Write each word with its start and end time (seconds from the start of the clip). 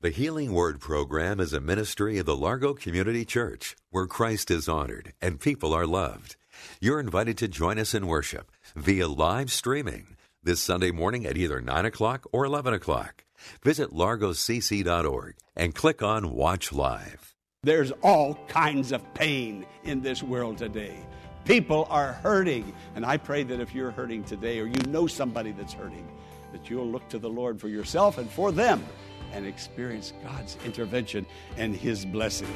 The 0.00 0.10
Healing 0.10 0.52
Word 0.52 0.78
program 0.78 1.40
is 1.40 1.52
a 1.52 1.58
ministry 1.58 2.18
of 2.18 2.26
the 2.26 2.36
Largo 2.36 2.72
Community 2.72 3.24
Church 3.24 3.74
where 3.90 4.06
Christ 4.06 4.48
is 4.48 4.68
honored 4.68 5.12
and 5.20 5.40
people 5.40 5.74
are 5.74 5.88
loved. 5.88 6.36
You're 6.80 7.00
invited 7.00 7.36
to 7.38 7.48
join 7.48 7.80
us 7.80 7.94
in 7.94 8.06
worship 8.06 8.52
via 8.76 9.08
live 9.08 9.50
streaming 9.50 10.16
this 10.40 10.60
Sunday 10.60 10.92
morning 10.92 11.26
at 11.26 11.36
either 11.36 11.60
9 11.60 11.84
o'clock 11.84 12.28
or 12.30 12.44
11 12.44 12.74
o'clock. 12.74 13.24
Visit 13.64 13.90
largocc.org 13.90 15.34
and 15.56 15.74
click 15.74 16.00
on 16.00 16.32
Watch 16.32 16.72
Live. 16.72 17.34
There's 17.64 17.90
all 18.00 18.38
kinds 18.46 18.92
of 18.92 19.02
pain 19.14 19.66
in 19.82 20.00
this 20.00 20.22
world 20.22 20.58
today. 20.58 20.96
People 21.44 21.88
are 21.90 22.12
hurting. 22.12 22.72
And 22.94 23.04
I 23.04 23.16
pray 23.16 23.42
that 23.42 23.58
if 23.58 23.74
you're 23.74 23.90
hurting 23.90 24.22
today 24.22 24.60
or 24.60 24.66
you 24.66 24.80
know 24.86 25.08
somebody 25.08 25.50
that's 25.50 25.72
hurting, 25.72 26.06
that 26.52 26.70
you'll 26.70 26.86
look 26.86 27.08
to 27.08 27.18
the 27.18 27.28
Lord 27.28 27.60
for 27.60 27.66
yourself 27.68 28.18
and 28.18 28.30
for 28.30 28.52
them 28.52 28.86
and 29.32 29.46
experience 29.46 30.12
God's 30.22 30.56
intervention 30.64 31.26
and 31.56 31.74
His 31.74 32.04
blessing. 32.04 32.48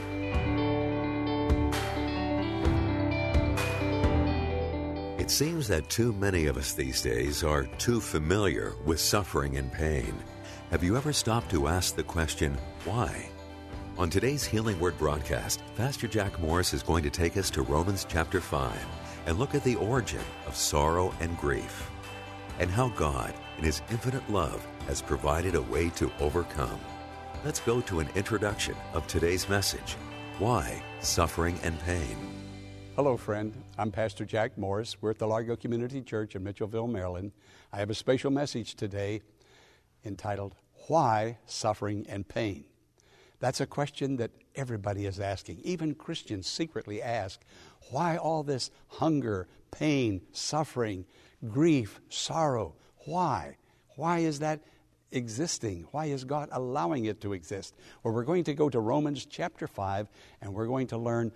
It 5.19 5.31
seems 5.31 5.69
that 5.69 5.89
too 5.89 6.13
many 6.13 6.47
of 6.47 6.57
us 6.57 6.73
these 6.73 7.01
days 7.01 7.45
are 7.45 7.65
too 7.79 8.01
familiar 8.01 8.75
with 8.85 8.99
suffering 8.99 9.57
and 9.57 9.73
pain. 9.73 10.15
Have 10.71 10.83
you 10.83 10.97
ever 10.97 11.13
stopped 11.13 11.51
to 11.51 11.69
ask 11.69 11.95
the 11.95 12.03
question, 12.03 12.59
why? 12.85 13.29
On 13.99 14.09
today's 14.09 14.45
Healing 14.45 14.81
Word 14.81 14.99
broadcast, 14.99 15.63
Pastor 15.77 16.09
Jack 16.09 16.41
Morris 16.41 16.73
is 16.73 16.83
going 16.83 17.05
to 17.05 17.11
take 17.11 17.37
us 17.37 17.51
to 17.51 17.63
Romans 17.63 18.07
chapter 18.09 18.41
5 18.41 18.75
and 19.27 19.39
look 19.39 19.55
at 19.55 19.63
the 19.65 19.77
origin 19.77 20.25
of 20.47 20.57
sorrow 20.57 21.15
and 21.21 21.37
grief 21.39 21.91
and 22.59 22.71
how 22.71 22.89
God, 22.91 23.35
in 23.59 23.65
His 23.65 23.83
infinite 23.91 24.29
love, 24.31 24.67
has 24.87 25.03
provided 25.03 25.55
a 25.55 25.63
way 25.63 25.91
to 25.91 26.11
overcome. 26.21 26.81
Let's 27.45 27.61
go 27.61 27.81
to 27.83 28.01
an 28.01 28.09
introduction 28.15 28.75
of 28.95 29.07
today's 29.07 29.49
message 29.49 29.97
Why 30.39 30.83
Suffering 31.01 31.59
and 31.63 31.79
Pain? 31.81 32.17
Hello, 32.95 33.17
friend. 33.17 33.55
I'm 33.79 33.91
Pastor 33.91 34.25
Jack 34.25 34.59
Morris. 34.59 35.01
We're 35.01 35.11
at 35.11 35.19
the 35.19 35.27
Largo 35.27 35.57
Community 35.57 36.03
Church 36.03 36.37
in 36.37 36.45
Mitchellville, 36.45 36.91
Maryland. 36.91 37.33
I 37.73 37.79
have 37.79 37.91
a 37.91 37.95
special 37.95 38.31
message 38.31 38.75
today 38.75 39.23
entitled 40.05 40.55
Why 40.89 41.39
Suffering 41.47 42.07
and 42.09 42.29
Pain? 42.29 42.65
That's 43.41 43.61
a 43.61 43.67
question 43.67 44.17
that 44.17 44.31
everybody 44.55 45.07
is 45.07 45.19
asking. 45.19 45.61
Even 45.65 45.95
Christians 45.95 46.47
secretly 46.47 47.03
ask, 47.03 47.41
why 47.91 48.17
all 48.17 48.43
this 48.43 48.71
hunger, 48.87 49.49
pain, 49.71 50.21
suffering, 50.33 51.07
grief, 51.49 52.01
sorrow? 52.09 52.75
Why? 53.07 53.57
Why 53.97 54.19
is 54.19 54.39
that 54.39 54.61
existing? 55.13 55.87
Why 55.91 56.07
is 56.07 56.25
God 56.25 56.49
allowing 56.53 57.05
it 57.05 57.21
to 57.23 57.33
exist? 57.33 57.75
Well, 58.03 58.15
we're 58.15 58.25
going 58.25 58.45
to 58.45 58.55
go 58.55 58.69
to 58.69 58.81
Romans 58.81 59.27
chapter 59.27 59.67
5 59.67 60.09
and 60.41 60.55
we're 60.55 60.67
going 60.67 60.89
to 60.89 60.99
learn 60.99 61.33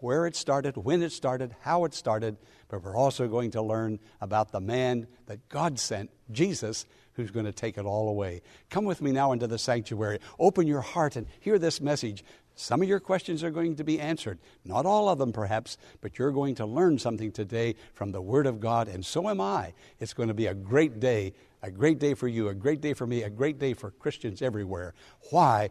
where 0.00 0.26
it 0.26 0.36
started, 0.36 0.76
when 0.76 1.02
it 1.02 1.12
started, 1.12 1.54
how 1.60 1.84
it 1.84 1.94
started, 1.94 2.36
but 2.68 2.82
we're 2.82 2.96
also 2.96 3.26
going 3.26 3.52
to 3.52 3.62
learn 3.62 3.98
about 4.20 4.52
the 4.52 4.60
man 4.60 5.06
that 5.26 5.48
God 5.48 5.78
sent, 5.78 6.10
Jesus, 6.30 6.84
who's 7.14 7.30
going 7.30 7.46
to 7.46 7.52
take 7.52 7.78
it 7.78 7.86
all 7.86 8.08
away. 8.08 8.42
Come 8.68 8.84
with 8.84 9.00
me 9.00 9.12
now 9.12 9.32
into 9.32 9.46
the 9.46 9.58
sanctuary. 9.58 10.18
Open 10.38 10.66
your 10.66 10.82
heart 10.82 11.16
and 11.16 11.26
hear 11.40 11.58
this 11.58 11.80
message. 11.80 12.24
Some 12.56 12.82
of 12.82 12.88
your 12.88 13.00
questions 13.00 13.42
are 13.42 13.50
going 13.50 13.76
to 13.76 13.84
be 13.84 13.98
answered. 13.98 14.38
Not 14.64 14.86
all 14.86 15.08
of 15.08 15.18
them, 15.18 15.32
perhaps, 15.32 15.76
but 16.00 16.18
you're 16.18 16.30
going 16.30 16.54
to 16.56 16.66
learn 16.66 16.98
something 16.98 17.32
today 17.32 17.74
from 17.94 18.12
the 18.12 18.22
Word 18.22 18.46
of 18.46 18.60
God, 18.60 18.86
and 18.86 19.04
so 19.04 19.28
am 19.28 19.40
I. 19.40 19.74
It's 19.98 20.14
going 20.14 20.28
to 20.28 20.34
be 20.34 20.46
a 20.46 20.54
great 20.54 21.00
day, 21.00 21.32
a 21.62 21.70
great 21.70 21.98
day 21.98 22.14
for 22.14 22.28
you, 22.28 22.48
a 22.48 22.54
great 22.54 22.80
day 22.80 22.94
for 22.94 23.06
me, 23.06 23.24
a 23.24 23.30
great 23.30 23.58
day 23.58 23.74
for 23.74 23.90
Christians 23.90 24.40
everywhere. 24.40 24.94
Why? 25.30 25.70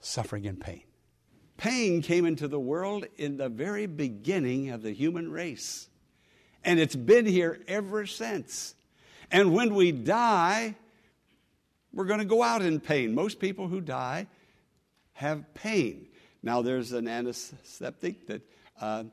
Suffering 0.00 0.46
and 0.46 0.58
pain. 0.58 0.84
Pain 1.58 2.00
came 2.00 2.24
into 2.24 2.48
the 2.48 2.58
world 2.58 3.04
in 3.18 3.36
the 3.36 3.50
very 3.50 3.86
beginning 3.86 4.70
of 4.70 4.82
the 4.82 4.92
human 4.92 5.30
race, 5.30 5.90
and 6.64 6.80
it's 6.80 6.96
been 6.96 7.26
here 7.26 7.60
ever 7.68 8.06
since. 8.06 8.74
And 9.30 9.52
when 9.52 9.74
we 9.74 9.92
die, 9.92 10.76
we're 11.92 12.06
going 12.06 12.20
to 12.20 12.24
go 12.24 12.42
out 12.42 12.62
in 12.62 12.80
pain. 12.80 13.14
Most 13.14 13.38
people 13.38 13.68
who 13.68 13.82
die 13.82 14.28
have 15.12 15.52
pain. 15.54 16.08
Now, 16.42 16.62
there's 16.62 16.92
an 16.92 17.08
antiseptic 17.08 18.26
that, 18.26 18.42
uh, 18.80 19.04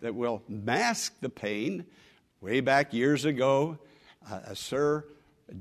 that 0.00 0.14
will 0.14 0.42
mask 0.48 1.14
the 1.20 1.30
pain. 1.30 1.86
Way 2.40 2.60
back 2.60 2.92
years 2.92 3.24
ago, 3.24 3.78
uh, 4.30 4.54
Sir 4.54 5.04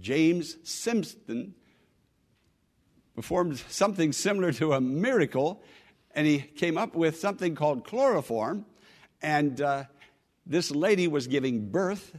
James 0.01 0.57
Simpson 0.63 1.55
performed 3.15 3.57
something 3.69 4.11
similar 4.11 4.51
to 4.53 4.73
a 4.73 4.81
miracle 4.81 5.63
and 6.15 6.25
he 6.25 6.39
came 6.39 6.77
up 6.77 6.95
with 6.95 7.19
something 7.19 7.55
called 7.55 7.85
chloroform. 7.85 8.65
And 9.21 9.59
uh, 9.59 9.83
this 10.45 10.71
lady 10.71 11.07
was 11.07 11.27
giving 11.27 11.69
birth, 11.69 12.17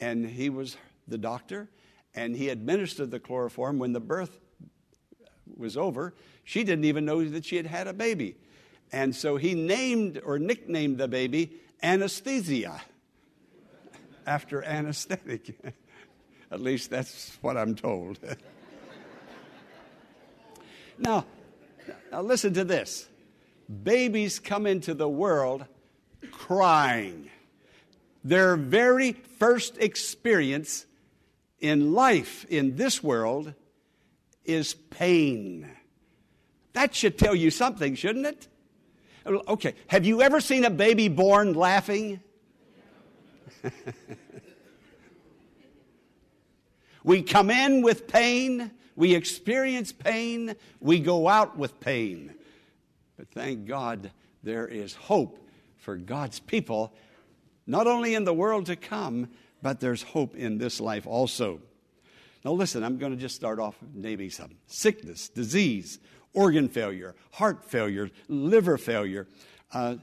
and 0.00 0.26
he 0.26 0.48
was 0.48 0.76
the 1.06 1.18
doctor, 1.18 1.68
and 2.14 2.34
he 2.34 2.48
administered 2.48 3.10
the 3.10 3.20
chloroform 3.20 3.78
when 3.78 3.92
the 3.92 4.00
birth 4.00 4.40
was 5.56 5.76
over. 5.76 6.14
She 6.44 6.64
didn't 6.64 6.84
even 6.84 7.04
know 7.04 7.24
that 7.24 7.44
she 7.44 7.56
had 7.56 7.66
had 7.66 7.86
a 7.86 7.92
baby. 7.92 8.36
And 8.92 9.14
so 9.14 9.36
he 9.36 9.54
named 9.54 10.20
or 10.24 10.38
nicknamed 10.38 10.98
the 10.98 11.08
baby 11.08 11.52
anesthesia 11.82 12.80
after 14.26 14.62
anesthetic. 14.62 15.58
At 16.50 16.60
least 16.60 16.90
that's 16.90 17.36
what 17.40 17.56
I'm 17.56 17.74
told. 17.74 18.18
now, 20.98 21.24
now, 22.12 22.22
listen 22.22 22.54
to 22.54 22.64
this 22.64 23.08
babies 23.82 24.38
come 24.38 24.66
into 24.66 24.94
the 24.94 25.08
world 25.08 25.64
crying. 26.30 27.30
Their 28.22 28.56
very 28.56 29.12
first 29.12 29.76
experience 29.78 30.86
in 31.60 31.92
life 31.92 32.46
in 32.48 32.76
this 32.76 33.02
world 33.02 33.54
is 34.44 34.74
pain. 34.74 35.68
That 36.72 36.94
should 36.94 37.18
tell 37.18 37.34
you 37.34 37.50
something, 37.50 37.94
shouldn't 37.94 38.26
it? 38.26 38.48
Okay, 39.26 39.74
have 39.86 40.04
you 40.04 40.20
ever 40.20 40.40
seen 40.40 40.64
a 40.64 40.70
baby 40.70 41.08
born 41.08 41.54
laughing? 41.54 42.20
we 47.04 47.22
come 47.22 47.50
in 47.50 47.80
with 47.82 48.06
pain, 48.06 48.70
we 48.96 49.14
experience 49.14 49.92
pain, 49.92 50.54
we 50.80 51.00
go 51.00 51.26
out 51.26 51.56
with 51.56 51.80
pain. 51.80 52.34
But 53.16 53.30
thank 53.30 53.66
God 53.66 54.10
there 54.42 54.68
is 54.68 54.94
hope 54.94 55.38
for 55.78 55.96
God's 55.96 56.40
people, 56.40 56.92
not 57.66 57.86
only 57.86 58.14
in 58.14 58.24
the 58.24 58.34
world 58.34 58.66
to 58.66 58.76
come, 58.76 59.30
but 59.62 59.80
there's 59.80 60.02
hope 60.02 60.36
in 60.36 60.58
this 60.58 60.80
life 60.80 61.06
also. 61.06 61.60
Now, 62.44 62.52
listen, 62.52 62.84
I'm 62.84 62.98
going 62.98 63.12
to 63.12 63.18
just 63.18 63.34
start 63.34 63.58
off 63.58 63.76
naming 63.94 64.30
some 64.30 64.56
sickness, 64.66 65.28
disease, 65.30 65.98
organ 66.34 66.68
failure, 66.68 67.14
heart 67.32 67.64
failure, 67.64 68.10
liver 68.28 68.76
failure, 68.76 69.26
uh, 69.72 69.96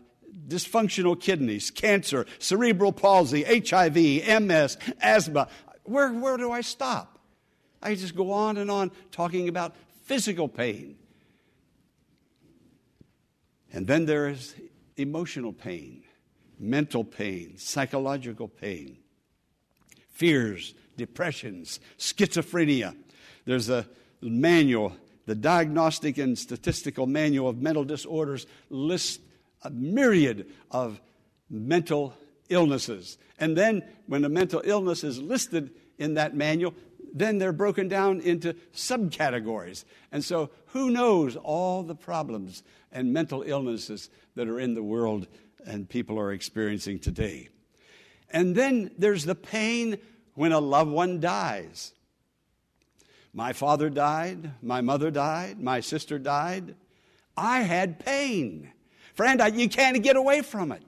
dysfunctional 0.47 1.19
kidneys, 1.19 1.69
cancer, 1.69 2.25
cerebral 2.39 2.93
palsy, 2.93 3.43
HIV, 3.43 4.41
MS, 4.41 4.77
asthma. 5.01 5.49
Where, 5.83 6.11
where 6.13 6.37
do 6.37 6.51
I 6.51 6.61
stop? 6.61 7.19
I 7.81 7.93
just 7.95 8.15
go 8.15 8.31
on 8.31 8.57
and 8.57 8.71
on 8.71 8.91
talking 9.11 9.47
about 9.47 9.75
physical 10.05 10.47
pain, 10.47 10.97
and 13.73 13.87
then 13.87 14.05
there 14.05 14.27
is 14.29 14.55
emotional 14.97 15.53
pain, 15.53 16.03
mental 16.59 17.03
pain, 17.03 17.57
psychological 17.57 18.47
pain, 18.47 18.97
fears, 20.09 20.75
depressions, 21.01 21.79
schizophrenia. 21.97 22.95
There's 23.45 23.71
a 23.71 23.87
manual, 24.21 24.95
the 25.25 25.33
Diagnostic 25.33 26.19
and 26.19 26.37
Statistical 26.37 27.07
Manual 27.07 27.49
of 27.49 27.59
Mental 27.59 27.83
Disorders 27.83 28.45
lists 28.69 29.17
a 29.63 29.71
myriad 29.71 30.51
of 30.69 31.01
mental 31.49 32.13
illnesses. 32.49 33.17
And 33.39 33.57
then 33.57 33.81
when 34.05 34.23
a 34.23 34.29
mental 34.29 34.61
illness 34.63 35.03
is 35.03 35.19
listed 35.19 35.71
in 35.97 36.13
that 36.13 36.35
manual, 36.35 36.75
then 37.11 37.39
they're 37.39 37.51
broken 37.51 37.87
down 37.87 38.21
into 38.21 38.53
subcategories. 38.71 39.83
And 40.11 40.23
so, 40.23 40.51
who 40.67 40.91
knows 40.91 41.35
all 41.35 41.81
the 41.81 41.95
problems 41.95 42.61
and 42.91 43.11
mental 43.11 43.41
illnesses 43.41 44.11
that 44.35 44.47
are 44.47 44.59
in 44.59 44.75
the 44.75 44.83
world 44.83 45.25
and 45.65 45.89
people 45.89 46.19
are 46.19 46.31
experiencing 46.31 46.99
today? 46.99 47.49
And 48.31 48.55
then 48.55 48.91
there's 48.97 49.25
the 49.25 49.35
pain 49.35 49.97
when 50.35 50.51
a 50.51 50.59
loved 50.59 50.91
one 50.91 51.19
dies. 51.19 51.93
My 53.33 53.53
father 53.53 53.89
died, 53.89 54.51
my 54.61 54.81
mother 54.81 55.09
died, 55.09 55.59
my 55.59 55.79
sister 55.79 56.19
died. 56.19 56.75
I 57.37 57.61
had 57.61 57.99
pain. 57.99 58.71
Friend, 59.13 59.41
I, 59.41 59.47
you 59.47 59.69
can't 59.69 60.01
get 60.03 60.15
away 60.15 60.41
from 60.41 60.71
it. 60.71 60.83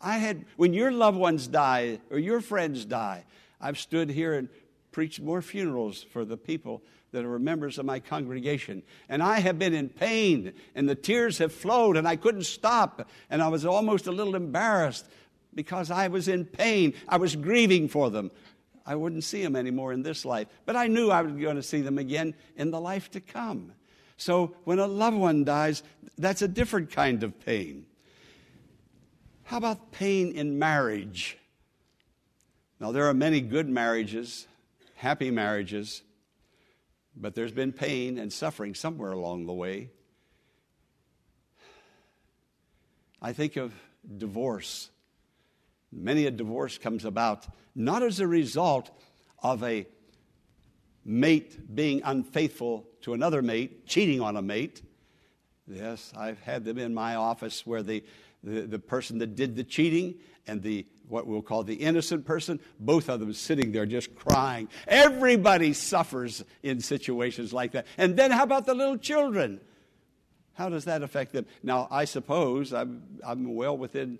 I 0.00 0.18
had, 0.18 0.44
when 0.56 0.74
your 0.74 0.90
loved 0.90 1.16
ones 1.16 1.46
die 1.46 2.00
or 2.10 2.18
your 2.18 2.40
friends 2.40 2.84
die, 2.84 3.24
I've 3.60 3.78
stood 3.78 4.10
here 4.10 4.34
and 4.34 4.48
preached 4.90 5.20
more 5.20 5.40
funerals 5.40 6.02
for 6.02 6.24
the 6.24 6.36
people 6.36 6.82
that 7.12 7.24
are 7.24 7.38
members 7.38 7.78
of 7.78 7.86
my 7.86 8.00
congregation. 8.00 8.82
And 9.08 9.22
I 9.22 9.40
have 9.40 9.58
been 9.58 9.74
in 9.74 9.88
pain, 9.88 10.52
and 10.74 10.88
the 10.88 10.94
tears 10.94 11.38
have 11.38 11.52
flowed, 11.52 11.96
and 11.96 12.08
I 12.08 12.16
couldn't 12.16 12.44
stop. 12.44 13.08
And 13.30 13.42
I 13.42 13.48
was 13.48 13.64
almost 13.64 14.06
a 14.06 14.12
little 14.12 14.34
embarrassed 14.34 15.06
because 15.54 15.90
I 15.90 16.08
was 16.08 16.28
in 16.28 16.44
pain. 16.44 16.94
I 17.08 17.18
was 17.18 17.36
grieving 17.36 17.88
for 17.88 18.10
them. 18.10 18.30
I 18.84 18.94
wouldn't 18.96 19.24
see 19.24 19.42
them 19.42 19.56
anymore 19.56 19.92
in 19.92 20.02
this 20.02 20.24
life, 20.24 20.48
but 20.66 20.76
I 20.76 20.86
knew 20.88 21.10
I 21.10 21.22
was 21.22 21.32
going 21.34 21.56
to 21.56 21.62
see 21.62 21.80
them 21.80 21.98
again 21.98 22.34
in 22.56 22.70
the 22.70 22.80
life 22.80 23.10
to 23.12 23.20
come. 23.20 23.72
So 24.16 24.54
when 24.64 24.78
a 24.78 24.86
loved 24.86 25.16
one 25.16 25.44
dies, 25.44 25.82
that's 26.18 26.42
a 26.42 26.48
different 26.48 26.90
kind 26.90 27.22
of 27.22 27.38
pain. 27.44 27.86
How 29.44 29.56
about 29.58 29.92
pain 29.92 30.32
in 30.32 30.58
marriage? 30.58 31.36
Now, 32.80 32.92
there 32.92 33.06
are 33.06 33.14
many 33.14 33.40
good 33.40 33.68
marriages, 33.68 34.46
happy 34.94 35.30
marriages, 35.30 36.02
but 37.14 37.34
there's 37.34 37.52
been 37.52 37.72
pain 37.72 38.18
and 38.18 38.32
suffering 38.32 38.74
somewhere 38.74 39.12
along 39.12 39.46
the 39.46 39.52
way. 39.52 39.90
I 43.20 43.32
think 43.32 43.56
of 43.56 43.72
divorce. 44.16 44.90
Many 45.92 46.26
a 46.26 46.30
divorce 46.30 46.78
comes 46.78 47.04
about 47.04 47.46
not 47.74 48.02
as 48.02 48.18
a 48.18 48.26
result 48.26 48.90
of 49.42 49.62
a 49.62 49.86
mate 51.04 51.74
being 51.74 52.00
unfaithful 52.04 52.86
to 53.02 53.12
another 53.12 53.42
mate, 53.42 53.86
cheating 53.86 54.20
on 54.20 54.36
a 54.36 54.42
mate. 54.42 54.82
Yes, 55.66 56.12
I've 56.16 56.40
had 56.40 56.64
them 56.64 56.78
in 56.78 56.94
my 56.94 57.16
office 57.16 57.66
where 57.66 57.82
the, 57.82 58.02
the, 58.42 58.62
the 58.62 58.78
person 58.78 59.18
that 59.18 59.34
did 59.34 59.56
the 59.56 59.64
cheating 59.64 60.14
and 60.46 60.62
the 60.62 60.86
what 61.08 61.26
we'll 61.26 61.42
call 61.42 61.62
the 61.62 61.74
innocent 61.74 62.24
person, 62.24 62.58
both 62.80 63.10
of 63.10 63.20
them 63.20 63.34
sitting 63.34 63.70
there 63.70 63.84
just 63.84 64.14
crying. 64.14 64.68
Everybody 64.88 65.74
suffers 65.74 66.42
in 66.62 66.80
situations 66.80 67.52
like 67.52 67.72
that. 67.72 67.86
And 67.98 68.16
then 68.16 68.30
how 68.30 68.44
about 68.44 68.64
the 68.64 68.74
little 68.74 68.96
children? 68.96 69.60
How 70.54 70.70
does 70.70 70.86
that 70.86 71.02
affect 71.02 71.32
them? 71.34 71.44
Now, 71.62 71.86
I 71.90 72.06
suppose 72.06 72.72
I'm, 72.72 73.02
I'm 73.24 73.54
well 73.54 73.76
within 73.76 74.18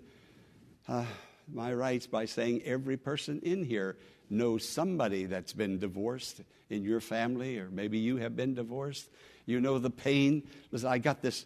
uh, 0.87 1.05
my 1.51 1.73
rights 1.73 2.07
by 2.07 2.25
saying 2.25 2.61
every 2.63 2.97
person 2.97 3.39
in 3.43 3.63
here 3.63 3.97
knows 4.29 4.67
somebody 4.67 5.25
that's 5.25 5.53
been 5.53 5.79
divorced 5.79 6.41
in 6.69 6.83
your 6.83 6.99
family, 6.99 7.59
or 7.59 7.69
maybe 7.69 7.99
you 7.99 8.17
have 8.17 8.35
been 8.35 8.53
divorced. 8.53 9.09
You 9.45 9.59
know 9.61 9.77
the 9.79 9.89
pain. 9.89 10.43
Listen, 10.71 10.89
I 10.89 10.97
got 10.97 11.21
this 11.21 11.45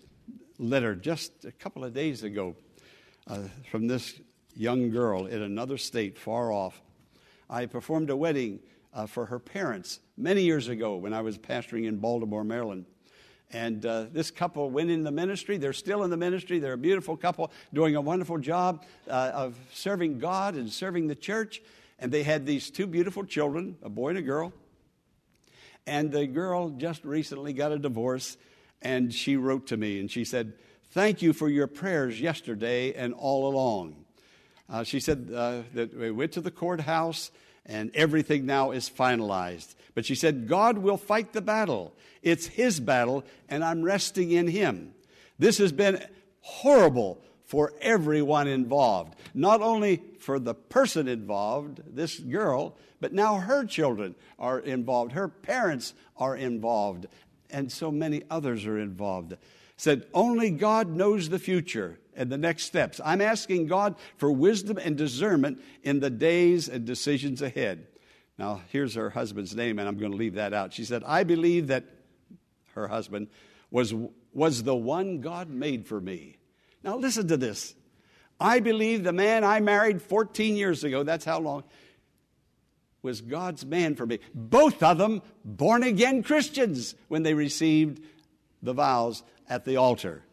letter 0.59 0.95
just 0.95 1.45
a 1.45 1.51
couple 1.51 1.83
of 1.83 1.93
days 1.93 2.23
ago 2.23 2.55
uh, 3.27 3.39
from 3.71 3.87
this 3.87 4.19
young 4.55 4.89
girl 4.89 5.25
in 5.25 5.41
another 5.41 5.77
state 5.77 6.17
far 6.17 6.51
off. 6.51 6.81
I 7.49 7.65
performed 7.65 8.09
a 8.09 8.15
wedding 8.15 8.59
uh, 8.93 9.05
for 9.05 9.25
her 9.25 9.39
parents 9.39 9.99
many 10.17 10.43
years 10.43 10.67
ago 10.67 10.95
when 10.95 11.13
I 11.13 11.21
was 11.21 11.37
pastoring 11.37 11.85
in 11.85 11.97
Baltimore, 11.97 12.43
Maryland. 12.43 12.85
And 13.51 13.85
uh, 13.85 14.05
this 14.11 14.29
couple 14.29 14.69
went 14.69 14.91
in 14.91 15.03
the 15.03 15.11
ministry. 15.11 15.57
They're 15.57 15.73
still 15.73 16.03
in 16.03 16.09
the 16.09 16.17
ministry. 16.17 16.59
They're 16.59 16.73
a 16.73 16.77
beautiful 16.77 17.15
couple 17.15 17.51
doing 17.73 17.95
a 17.95 18.01
wonderful 18.01 18.37
job 18.37 18.85
uh, 19.07 19.31
of 19.33 19.57
serving 19.73 20.19
God 20.19 20.55
and 20.55 20.69
serving 20.69 21.07
the 21.07 21.15
church. 21.15 21.61
And 21.99 22.11
they 22.11 22.23
had 22.23 22.45
these 22.45 22.69
two 22.69 22.87
beautiful 22.87 23.23
children, 23.23 23.77
a 23.81 23.89
boy 23.89 24.09
and 24.09 24.17
a 24.17 24.21
girl. 24.21 24.51
And 25.85 26.11
the 26.11 26.27
girl 26.27 26.69
just 26.71 27.05
recently 27.05 27.53
got 27.53 27.71
a 27.71 27.79
divorce. 27.79 28.37
And 28.81 29.13
she 29.13 29.37
wrote 29.37 29.67
to 29.67 29.77
me 29.77 29.99
and 29.99 30.11
she 30.11 30.25
said, 30.25 30.53
Thank 30.91 31.21
you 31.21 31.33
for 31.33 31.49
your 31.49 31.67
prayers 31.67 32.19
yesterday 32.19 32.93
and 32.93 33.13
all 33.13 33.49
along. 33.49 34.05
Uh, 34.69 34.83
she 34.83 34.99
said 34.99 35.31
uh, 35.33 35.61
that 35.73 35.97
we 35.97 36.11
went 36.11 36.33
to 36.33 36.41
the 36.41 36.51
courthouse 36.51 37.31
and 37.67 37.93
everything 37.93 38.45
now 38.45 38.71
is 38.71 38.89
finalized. 38.89 39.75
But 39.93 40.05
she 40.05 40.15
said, 40.15 40.47
God 40.47 40.77
will 40.77 40.97
fight 40.97 41.33
the 41.33 41.41
battle. 41.41 41.93
It's 42.21 42.47
His 42.47 42.79
battle, 42.79 43.23
and 43.49 43.63
I'm 43.63 43.83
resting 43.83 44.31
in 44.31 44.47
Him. 44.47 44.93
This 45.37 45.57
has 45.59 45.71
been 45.71 46.03
horrible 46.41 47.21
for 47.45 47.73
everyone 47.81 48.47
involved. 48.47 49.15
Not 49.33 49.61
only 49.61 50.01
for 50.19 50.39
the 50.39 50.53
person 50.53 51.07
involved, 51.07 51.81
this 51.87 52.19
girl, 52.19 52.75
but 52.99 53.13
now 53.13 53.35
her 53.35 53.65
children 53.65 54.15
are 54.37 54.59
involved. 54.59 55.13
Her 55.13 55.27
parents 55.27 55.93
are 56.17 56.35
involved. 56.35 57.07
And 57.49 57.71
so 57.71 57.91
many 57.91 58.23
others 58.29 58.65
are 58.65 58.77
involved. 58.77 59.35
Said, 59.77 60.07
only 60.13 60.49
God 60.49 60.89
knows 60.89 61.29
the 61.29 61.39
future 61.39 61.99
and 62.17 62.31
the 62.31 62.37
next 62.37 62.63
steps. 62.63 62.99
I'm 63.03 63.21
asking 63.21 63.67
God 63.67 63.95
for 64.17 64.31
wisdom 64.31 64.77
and 64.77 64.97
discernment 64.97 65.61
in 65.83 65.99
the 65.99 66.09
days 66.09 66.67
and 66.67 66.85
decisions 66.85 67.41
ahead. 67.41 67.87
Now, 68.37 68.61
here's 68.69 68.95
her 68.95 69.09
husband's 69.09 69.55
name, 69.55 69.79
and 69.79 69.87
I'm 69.87 69.97
going 69.97 70.11
to 70.11 70.17
leave 70.17 70.35
that 70.35 70.53
out. 70.53 70.73
She 70.73 70.83
said, 70.83 71.03
I 71.05 71.23
believe 71.23 71.67
that 71.67 71.85
her 72.75 72.87
husband 72.87 73.29
was, 73.71 73.93
was 74.33 74.63
the 74.63 74.75
one 74.75 75.21
God 75.21 75.49
made 75.49 75.87
for 75.87 75.99
me. 75.99 76.37
Now, 76.83 76.97
listen 76.97 77.27
to 77.29 77.37
this. 77.37 77.73
I 78.39 78.59
believe 78.59 79.03
the 79.03 79.13
man 79.13 79.43
I 79.43 79.59
married 79.59 80.01
14 80.01 80.55
years 80.55 80.83
ago, 80.83 81.03
that's 81.03 81.25
how 81.25 81.39
long, 81.39 81.63
was 83.01 83.21
God's 83.21 83.65
man 83.65 83.95
for 83.95 84.05
me. 84.05 84.19
Both 84.35 84.83
of 84.83 84.97
them 84.97 85.21
born 85.43 85.81
again 85.81 86.21
Christians 86.23 86.93
when 87.07 87.23
they 87.23 87.33
received 87.33 88.03
the 88.61 88.73
vows 88.73 89.23
at 89.49 89.65
the 89.65 89.77
altar. 89.77 90.23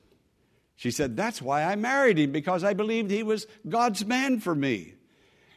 She 0.77 0.91
said, 0.91 1.17
That's 1.17 1.41
why 1.41 1.65
I 1.65 1.77
married 1.77 2.19
him, 2.19 2.33
because 2.33 2.65
I 2.65 2.75
believed 2.75 3.11
he 3.11 3.23
was 3.23 3.47
God's 3.69 4.05
man 4.05 4.41
for 4.41 4.55
me. 4.55 4.95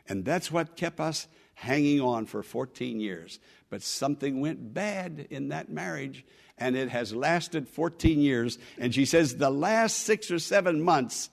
And 0.07 0.23
that's 0.23 0.51
what 0.51 0.75
kept 0.75 0.99
us 0.99 1.27
hanging 1.55 2.01
on 2.01 2.25
for 2.25 2.43
14 2.43 2.99
years. 2.99 3.39
But 3.69 3.81
something 3.81 4.39
went 4.39 4.73
bad 4.73 5.27
in 5.29 5.49
that 5.49 5.69
marriage, 5.69 6.23
and 6.57 6.75
it 6.75 6.89
has 6.89 7.13
lasted 7.13 7.67
14 7.67 8.19
years. 8.19 8.57
And 8.77 8.93
she 8.93 9.05
says, 9.05 9.37
The 9.37 9.49
last 9.49 9.97
six 9.97 10.31
or 10.31 10.39
seven 10.39 10.81
months, 10.81 11.29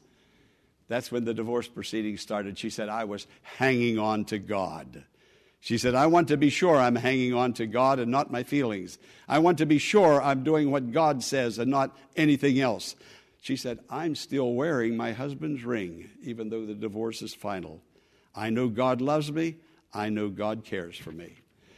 that's 0.89 1.13
when 1.13 1.25
the 1.25 1.35
divorce 1.35 1.69
proceedings 1.69 2.21
started. 2.21 2.59
She 2.59 2.71
said, 2.71 2.89
I 2.89 3.05
was 3.05 3.27
hanging 3.43 3.99
on 3.99 4.25
to 4.27 4.39
God. 4.39 5.05
She 5.61 5.79
said, 5.79 5.95
I 5.95 6.09
want 6.09 6.29
to 6.29 6.37
be 6.37 6.51
sure 6.51 6.77
I'm 6.77 6.97
hanging 6.97 7.33
on 7.33 7.55
to 7.55 7.67
God 7.67 7.99
and 7.99 8.11
not 8.11 8.31
my 8.31 8.43
feelings. 8.43 8.99
I 9.27 9.39
want 9.39 9.57
to 9.59 9.67
be 9.67 9.79
sure 9.79 10.21
I'm 10.21 10.45
doing 10.45 10.71
what 10.71 10.93
God 10.93 11.23
says 11.23 11.59
and 11.59 11.71
not 11.71 11.97
anything 12.17 12.61
else. 12.61 12.97
She 13.45 13.57
said, 13.57 13.81
I'm 13.91 14.15
still 14.15 14.55
wearing 14.55 14.97
my 14.97 15.13
husband's 15.13 15.65
ring, 15.65 16.09
even 16.23 16.49
though 16.49 16.65
the 16.65 16.73
divorce 16.73 17.21
is 17.21 17.35
final. 17.35 17.83
I 18.35 18.49
know 18.49 18.69
God 18.69 19.03
loves 19.03 19.31
me. 19.31 19.57
I 19.93 20.09
know 20.09 20.31
God 20.31 20.65
cares 20.65 20.97
for 20.97 21.13
me. 21.13 21.35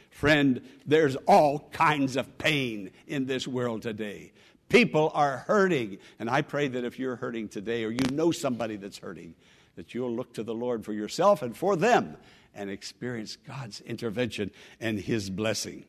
Friend, 0.09 0.61
there's 0.85 1.17
all 1.27 1.67
kinds 1.73 2.15
of 2.15 2.37
pain 2.37 2.91
in 3.05 3.25
this 3.25 3.49
world 3.49 3.81
today. 3.81 4.31
People 4.69 5.11
are 5.13 5.39
hurting. 5.39 5.97
And 6.19 6.29
I 6.29 6.41
pray 6.41 6.69
that 6.69 6.85
if 6.85 6.99
you're 6.99 7.17
hurting 7.17 7.49
today 7.49 7.83
or 7.83 7.91
you 7.91 7.99
know 8.13 8.31
somebody 8.31 8.77
that's 8.77 8.99
hurting, 8.99 9.35
that 9.75 9.93
you'll 9.93 10.15
look 10.15 10.35
to 10.35 10.43
the 10.43 10.55
Lord 10.55 10.85
for 10.85 10.93
yourself 10.93 11.41
and 11.41 11.55
for 11.55 11.75
them 11.75 12.15
and 12.55 12.69
experience 12.69 13.37
God's 13.45 13.81
intervention 13.81 14.51
and 14.79 14.97
His 14.97 15.29
blessing. 15.29 15.83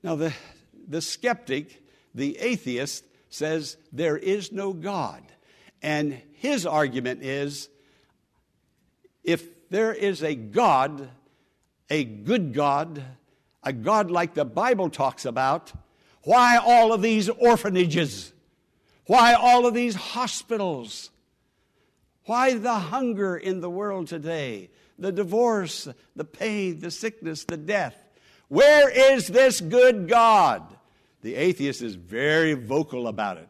Now, 0.00 0.14
the, 0.14 0.32
the 0.86 1.02
skeptic, 1.02 1.82
the 2.14 2.38
atheist, 2.38 3.04
says 3.34 3.76
there 3.92 4.16
is 4.16 4.52
no 4.52 4.72
God. 4.72 5.22
And 5.82 6.20
his 6.34 6.64
argument 6.64 7.22
is 7.22 7.68
if 9.24 9.68
there 9.70 9.92
is 9.92 10.22
a 10.22 10.34
God, 10.34 11.08
a 11.90 12.04
good 12.04 12.54
God, 12.54 13.02
a 13.62 13.72
God 13.72 14.10
like 14.10 14.34
the 14.34 14.44
Bible 14.44 14.88
talks 14.88 15.24
about, 15.24 15.72
why 16.22 16.56
all 16.56 16.92
of 16.92 17.02
these 17.02 17.28
orphanages? 17.28 18.32
Why 19.06 19.34
all 19.34 19.66
of 19.66 19.74
these 19.74 19.94
hospitals? 19.94 21.10
Why 22.26 22.54
the 22.54 22.74
hunger 22.74 23.36
in 23.36 23.60
the 23.60 23.68
world 23.68 24.06
today? 24.06 24.70
The 24.98 25.12
divorce, 25.12 25.88
the 26.14 26.24
pain, 26.24 26.78
the 26.78 26.90
sickness, 26.90 27.44
the 27.44 27.56
death. 27.56 27.96
Where 28.48 28.88
is 28.88 29.26
this 29.26 29.60
good 29.60 30.08
God? 30.08 30.62
The 31.24 31.36
atheist 31.36 31.80
is 31.80 31.94
very 31.94 32.52
vocal 32.52 33.08
about 33.08 33.38
it. 33.38 33.48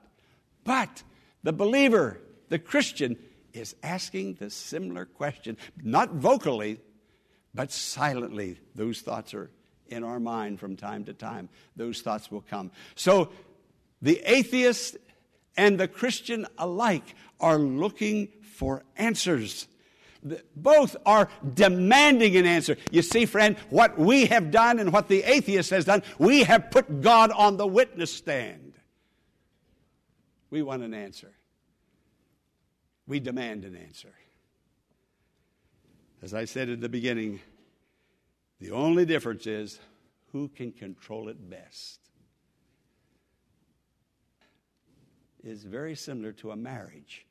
But 0.62 1.02
the 1.43 1.52
believer, 1.52 2.21
the 2.49 2.61
Christian, 2.61 3.16
is 3.52 3.75
asking 3.83 4.35
the 4.35 4.49
similar 4.49 5.04
question, 5.04 5.57
not 5.83 6.12
vocally, 6.12 6.78
But 7.52 7.73
silently, 7.73 8.61
those 8.76 9.00
thoughts 9.00 9.35
are 9.35 9.50
in 9.88 10.04
our 10.04 10.21
mind 10.21 10.61
from 10.61 10.76
time 10.76 11.04
to 11.04 11.12
time. 11.14 11.49
Those 11.75 12.00
thoughts 12.00 12.31
will 12.31 12.43
come. 12.43 12.71
So 12.95 13.31
the 14.00 14.21
atheist 14.25 14.97
and 15.57 15.78
the 15.78 15.88
Christian 15.88 16.47
alike 16.59 17.14
are 17.40 17.59
looking 17.59 18.28
for 18.57 18.85
answers. 18.97 19.66
Both 20.57 20.97
are 21.04 21.28
demanding 21.52 22.37
an 22.37 22.47
answer. 22.47 22.76
You 22.90 23.02
see, 23.02 23.26
friend, 23.26 23.57
what 23.69 23.99
we 23.99 24.26
have 24.26 24.50
done 24.50 24.78
and 24.78 24.93
what 24.93 25.09
the 25.09 25.23
atheist 25.23 25.71
has 25.71 25.85
done, 25.85 26.02
we 26.19 26.45
have 26.45 26.71
put 26.71 27.02
God 27.02 27.31
on 27.31 27.57
the 27.59 27.66
witness 27.66 28.12
stand. 28.12 28.73
We 30.50 30.62
want 30.62 30.83
an 30.83 30.95
answer. 30.95 31.33
We 33.07 33.21
demand 33.21 33.64
an 33.64 33.76
answer. 33.76 34.14
As 36.23 36.33
I 36.33 36.47
said 36.47 36.71
at 36.71 36.81
the 36.81 36.88
beginning, 36.88 37.40
the 38.61 38.71
only 38.71 39.04
difference 39.04 39.47
is 39.47 39.78
who 40.33 40.49
can 40.49 40.73
control 40.73 41.28
it 41.28 41.50
best. 41.50 42.00
Is 45.43 45.64
very 45.64 45.95
similar 45.95 46.33
to 46.33 46.52
a 46.52 46.57
marriage. 46.57 47.26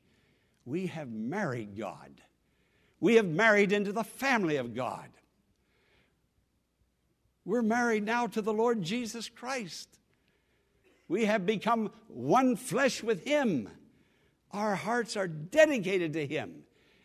We 0.65 0.85
have 0.87 1.09
married 1.09 1.75
God. 1.75 2.21
We 3.03 3.15
have 3.15 3.27
married 3.27 3.73
into 3.73 3.91
the 3.91 4.05
family 4.05 4.55
of 4.55 4.73
God. 4.73 5.09
We're 7.43 7.61
married 7.61 8.05
now 8.05 8.27
to 8.27 8.41
the 8.41 8.53
Lord 8.53 8.81
Jesus 8.81 9.27
Christ. 9.27 9.89
We 11.09 11.25
have 11.25 11.45
become 11.45 11.91
one 12.07 12.55
flesh 12.55 13.03
with 13.03 13.25
Him. 13.25 13.67
Our 14.51 14.75
hearts 14.75 15.17
are 15.17 15.27
dedicated 15.27 16.13
to 16.13 16.25
Him. 16.25 16.63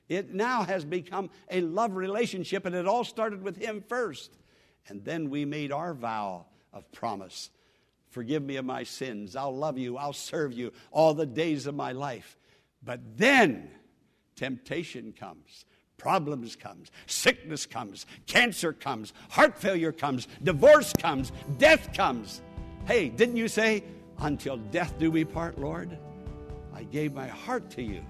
It 0.08 0.32
now 0.32 0.62
has 0.62 0.84
become 0.84 1.30
a 1.50 1.62
love 1.62 1.96
relationship, 1.96 2.64
and 2.64 2.76
it 2.76 2.86
all 2.86 3.02
started 3.02 3.42
with 3.42 3.56
Him 3.56 3.82
first. 3.88 4.30
And 4.86 5.04
then 5.04 5.30
we 5.30 5.44
made 5.44 5.72
our 5.72 5.94
vow 5.94 6.46
of 6.72 6.92
promise 6.92 7.50
Forgive 8.10 8.44
me 8.44 8.54
of 8.54 8.64
my 8.64 8.84
sins. 8.84 9.34
I'll 9.34 9.56
love 9.56 9.78
you. 9.78 9.96
I'll 9.96 10.12
serve 10.12 10.52
you 10.52 10.72
all 10.92 11.12
the 11.12 11.26
days 11.26 11.66
of 11.66 11.74
my 11.74 11.90
life. 11.90 12.36
But 12.84 13.00
then 13.18 13.68
temptation 14.36 15.12
comes. 15.12 15.64
Problems 15.98 16.56
comes, 16.56 16.90
sickness 17.06 17.66
comes, 17.66 18.06
cancer 18.26 18.72
comes, 18.72 19.12
heart 19.30 19.58
failure 19.58 19.92
comes, 19.92 20.28
divorce 20.42 20.92
comes, 20.94 21.32
death 21.58 21.92
comes. 21.92 22.40
Hey, 22.86 23.08
didn't 23.10 23.36
you 23.36 23.48
say, 23.48 23.84
until 24.20 24.56
death 24.56 24.98
do 24.98 25.10
we 25.10 25.24
part, 25.24 25.58
Lord? 25.58 25.98
I 26.74 26.84
gave 26.84 27.12
my 27.14 27.26
heart 27.28 27.70
to 27.72 27.82
you 27.82 28.02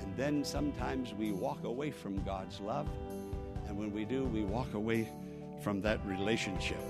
And 0.00 0.16
then 0.16 0.44
sometimes 0.44 1.14
we 1.14 1.32
walk 1.32 1.64
away 1.64 1.90
from 1.90 2.22
God's 2.24 2.60
love. 2.60 2.88
And 3.68 3.76
when 3.78 3.92
we 3.92 4.04
do, 4.04 4.24
we 4.24 4.42
walk 4.44 4.74
away 4.74 5.08
from 5.60 5.80
that 5.82 6.04
relationship. 6.06 6.80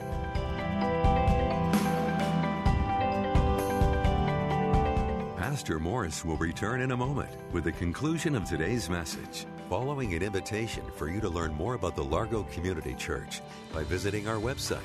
Pastor 5.36 5.80
Morris 5.80 6.24
will 6.24 6.36
return 6.36 6.80
in 6.82 6.92
a 6.92 6.96
moment 6.96 7.30
with 7.52 7.64
the 7.64 7.72
conclusion 7.72 8.34
of 8.34 8.44
today's 8.44 8.88
message, 8.90 9.46
following 9.68 10.14
an 10.14 10.22
invitation 10.22 10.82
for 10.96 11.08
you 11.08 11.20
to 11.20 11.28
learn 11.28 11.52
more 11.52 11.74
about 11.74 11.94
the 11.94 12.02
Largo 12.02 12.44
Community 12.44 12.94
Church 12.94 13.42
by 13.74 13.84
visiting 13.84 14.26
our 14.26 14.36
website, 14.36 14.78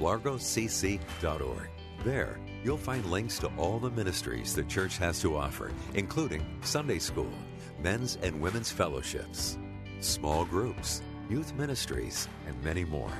largocc.org. 0.00 1.70
There, 2.04 2.40
you'll 2.64 2.76
find 2.76 3.06
links 3.06 3.38
to 3.38 3.50
all 3.56 3.78
the 3.78 3.90
ministries 3.90 4.52
the 4.52 4.64
church 4.64 4.98
has 4.98 5.20
to 5.20 5.36
offer, 5.36 5.70
including 5.94 6.44
Sunday 6.62 6.98
school 6.98 7.30
men's 7.78 8.18
and 8.22 8.40
women's 8.40 8.72
fellowships, 8.72 9.58
small 10.00 10.44
groups, 10.44 11.02
youth 11.30 11.54
ministries, 11.54 12.26
and 12.48 12.64
many 12.64 12.84
more. 12.84 13.12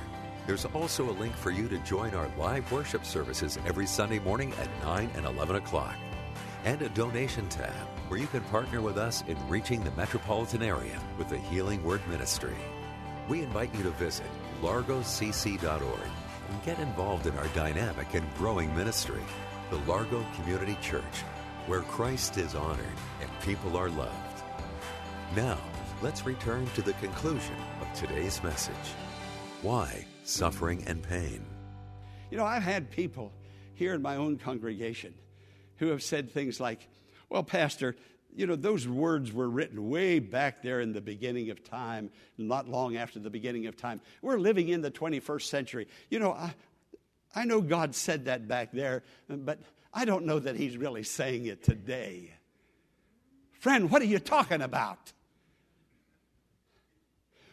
There's 0.45 0.65
also 0.65 1.09
a 1.09 1.19
link 1.19 1.35
for 1.35 1.51
you 1.51 1.69
to 1.69 1.77
join 1.79 2.15
our 2.15 2.29
live 2.37 2.69
worship 2.71 3.05
services 3.05 3.57
every 3.65 3.85
Sunday 3.85 4.19
morning 4.19 4.51
at 4.59 4.83
9 4.83 5.11
and 5.15 5.25
11 5.25 5.57
o'clock, 5.57 5.95
and 6.67 6.81
a 6.81 6.89
donation 6.89 7.47
tab 7.47 7.71
where 8.09 8.19
you 8.19 8.27
can 8.27 8.41
partner 8.41 8.81
with 8.81 8.97
us 8.97 9.23
in 9.29 9.37
reaching 9.47 9.81
the 9.81 9.91
metropolitan 9.91 10.61
area 10.61 11.01
with 11.17 11.29
the 11.29 11.37
Healing 11.37 11.81
Word 11.81 12.05
Ministry. 12.09 12.57
We 13.29 13.41
invite 13.41 13.73
you 13.73 13.83
to 13.83 13.91
visit 13.91 14.25
largocc.org 14.61 16.11
and 16.49 16.63
get 16.65 16.77
involved 16.79 17.25
in 17.25 17.37
our 17.37 17.47
dynamic 17.55 18.13
and 18.15 18.35
growing 18.35 18.75
ministry, 18.75 19.21
the 19.69 19.77
Largo 19.89 20.25
Community 20.35 20.77
Church, 20.81 21.23
where 21.67 21.83
Christ 21.83 22.37
is 22.37 22.53
honored 22.53 22.85
and 23.21 23.29
people 23.43 23.77
are 23.77 23.89
loved. 23.89 24.43
Now, 25.37 25.57
let's 26.01 26.25
return 26.25 26.67
to 26.75 26.81
the 26.81 26.93
conclusion 26.93 27.55
of 27.79 27.93
today's 27.93 28.43
message 28.43 28.75
Why 29.61 30.05
Suffering 30.25 30.83
and 30.85 31.01
Pain? 31.01 31.45
You 32.29 32.37
know, 32.37 32.45
I've 32.45 32.61
had 32.61 32.91
people 32.91 33.31
here 33.73 33.93
in 33.93 34.01
my 34.01 34.17
own 34.17 34.37
congregation 34.37 35.13
who 35.77 35.87
have 35.87 36.03
said 36.03 36.31
things 36.31 36.59
like, 36.59 36.87
Well, 37.29 37.43
Pastor, 37.43 37.95
you 38.35 38.45
know, 38.45 38.55
those 38.55 38.87
words 38.87 39.33
were 39.33 39.49
written 39.49 39.89
way 39.89 40.19
back 40.19 40.61
there 40.61 40.79
in 40.79 40.93
the 40.93 41.01
beginning 41.01 41.49
of 41.49 41.63
time, 41.63 42.11
not 42.37 42.69
long 42.69 42.95
after 42.95 43.19
the 43.19 43.31
beginning 43.31 43.65
of 43.65 43.75
time. 43.75 43.99
We're 44.21 44.37
living 44.37 44.69
in 44.69 44.81
the 44.81 44.91
21st 44.91 45.41
century. 45.41 45.87
You 46.11 46.19
know, 46.19 46.33
I, 46.33 46.53
I 47.33 47.45
know 47.45 47.61
God 47.61 47.95
said 47.95 48.25
that 48.25 48.47
back 48.47 48.71
there, 48.71 49.03
but 49.27 49.59
I 49.91 50.05
don't 50.05 50.25
know 50.25 50.37
that 50.37 50.55
He's 50.55 50.77
really 50.77 51.03
saying 51.03 51.47
it 51.47 51.63
today. 51.63 52.31
Friend, 53.53 53.89
what 53.89 54.03
are 54.03 54.05
you 54.05 54.19
talking 54.19 54.61
about? 54.61 55.11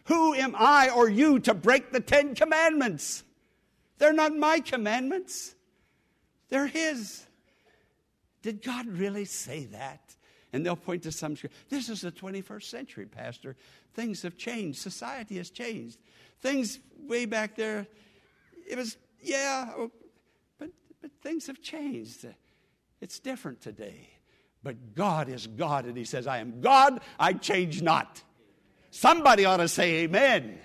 Who 0.04 0.35
am 0.35 0.54
I 0.59 0.90
or 0.90 1.09
you 1.09 1.38
to 1.40 1.54
break 1.54 1.93
the 1.93 2.00
Ten 2.00 2.35
Commandments? 2.35 3.25
They're 3.97 4.12
not 4.12 4.37
my 4.37 4.61
commandments, 4.61 5.54
they're 6.50 6.66
His. 6.66 7.25
Did 8.45 8.61
God 8.61 8.87
really 8.87 9.25
say 9.25 9.65
that? 9.73 10.15
And 10.53 10.67
they'll 10.67 10.77
point 10.77 11.03
to 11.05 11.13
some 11.13 11.35
scripture. 11.35 11.57
This 11.71 11.89
is 11.89 12.03
the 12.03 12.13
21st 12.13 12.65
century, 12.65 13.07
Pastor. 13.07 13.57
Things 13.95 14.21
have 14.21 14.37
changed. 14.37 14.81
Society 14.81 15.39
has 15.39 15.49
changed. 15.49 15.99
Things 16.41 16.79
way 17.09 17.25
back 17.25 17.57
there, 17.57 17.87
it 18.69 18.77
was, 18.77 18.99
yeah, 19.19 19.73
oh, 19.75 19.91
but, 20.59 20.69
but 21.01 21.11
things 21.23 21.47
have 21.47 21.63
changed. 21.63 22.27
It's 23.01 23.19
different 23.19 23.63
today. 23.63 24.11
But 24.63 24.95
God 24.95 25.31
is 25.31 25.47
God, 25.47 25.87
and 25.87 25.97
He 25.97 26.05
says, 26.05 26.27
I 26.27 26.37
am 26.37 26.61
God, 26.61 27.01
I 27.19 27.33
change 27.33 27.81
not. 27.81 28.23
Somebody 28.91 29.47
ought 29.47 29.57
to 29.57 29.69
say 29.69 30.03
amen. 30.03 30.59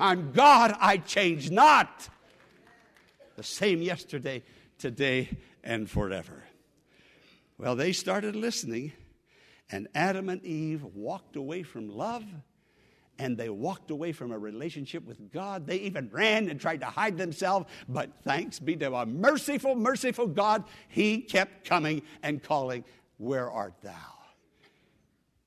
I'm 0.00 0.32
God, 0.32 0.74
I 0.80 0.96
change 0.96 1.50
not. 1.50 2.08
The 3.36 3.42
same 3.42 3.82
yesterday, 3.82 4.42
today, 4.78 5.28
and 5.62 5.88
forever. 5.88 6.44
Well, 7.60 7.76
they 7.76 7.92
started 7.92 8.36
listening, 8.36 8.92
and 9.70 9.86
Adam 9.94 10.30
and 10.30 10.42
Eve 10.42 10.82
walked 10.82 11.36
away 11.36 11.62
from 11.62 11.90
love 11.90 12.24
and 13.18 13.36
they 13.36 13.50
walked 13.50 13.90
away 13.90 14.12
from 14.12 14.32
a 14.32 14.38
relationship 14.38 15.06
with 15.06 15.30
God. 15.30 15.66
They 15.66 15.76
even 15.80 16.08
ran 16.10 16.48
and 16.48 16.58
tried 16.58 16.80
to 16.80 16.86
hide 16.86 17.18
themselves, 17.18 17.66
but 17.86 18.12
thanks 18.24 18.58
be 18.58 18.76
to 18.76 18.94
a 18.94 19.04
merciful, 19.04 19.74
merciful 19.74 20.26
God, 20.26 20.64
He 20.88 21.18
kept 21.18 21.66
coming 21.66 22.00
and 22.22 22.42
calling, 22.42 22.82
Where 23.18 23.50
art 23.50 23.74
thou? 23.82 24.14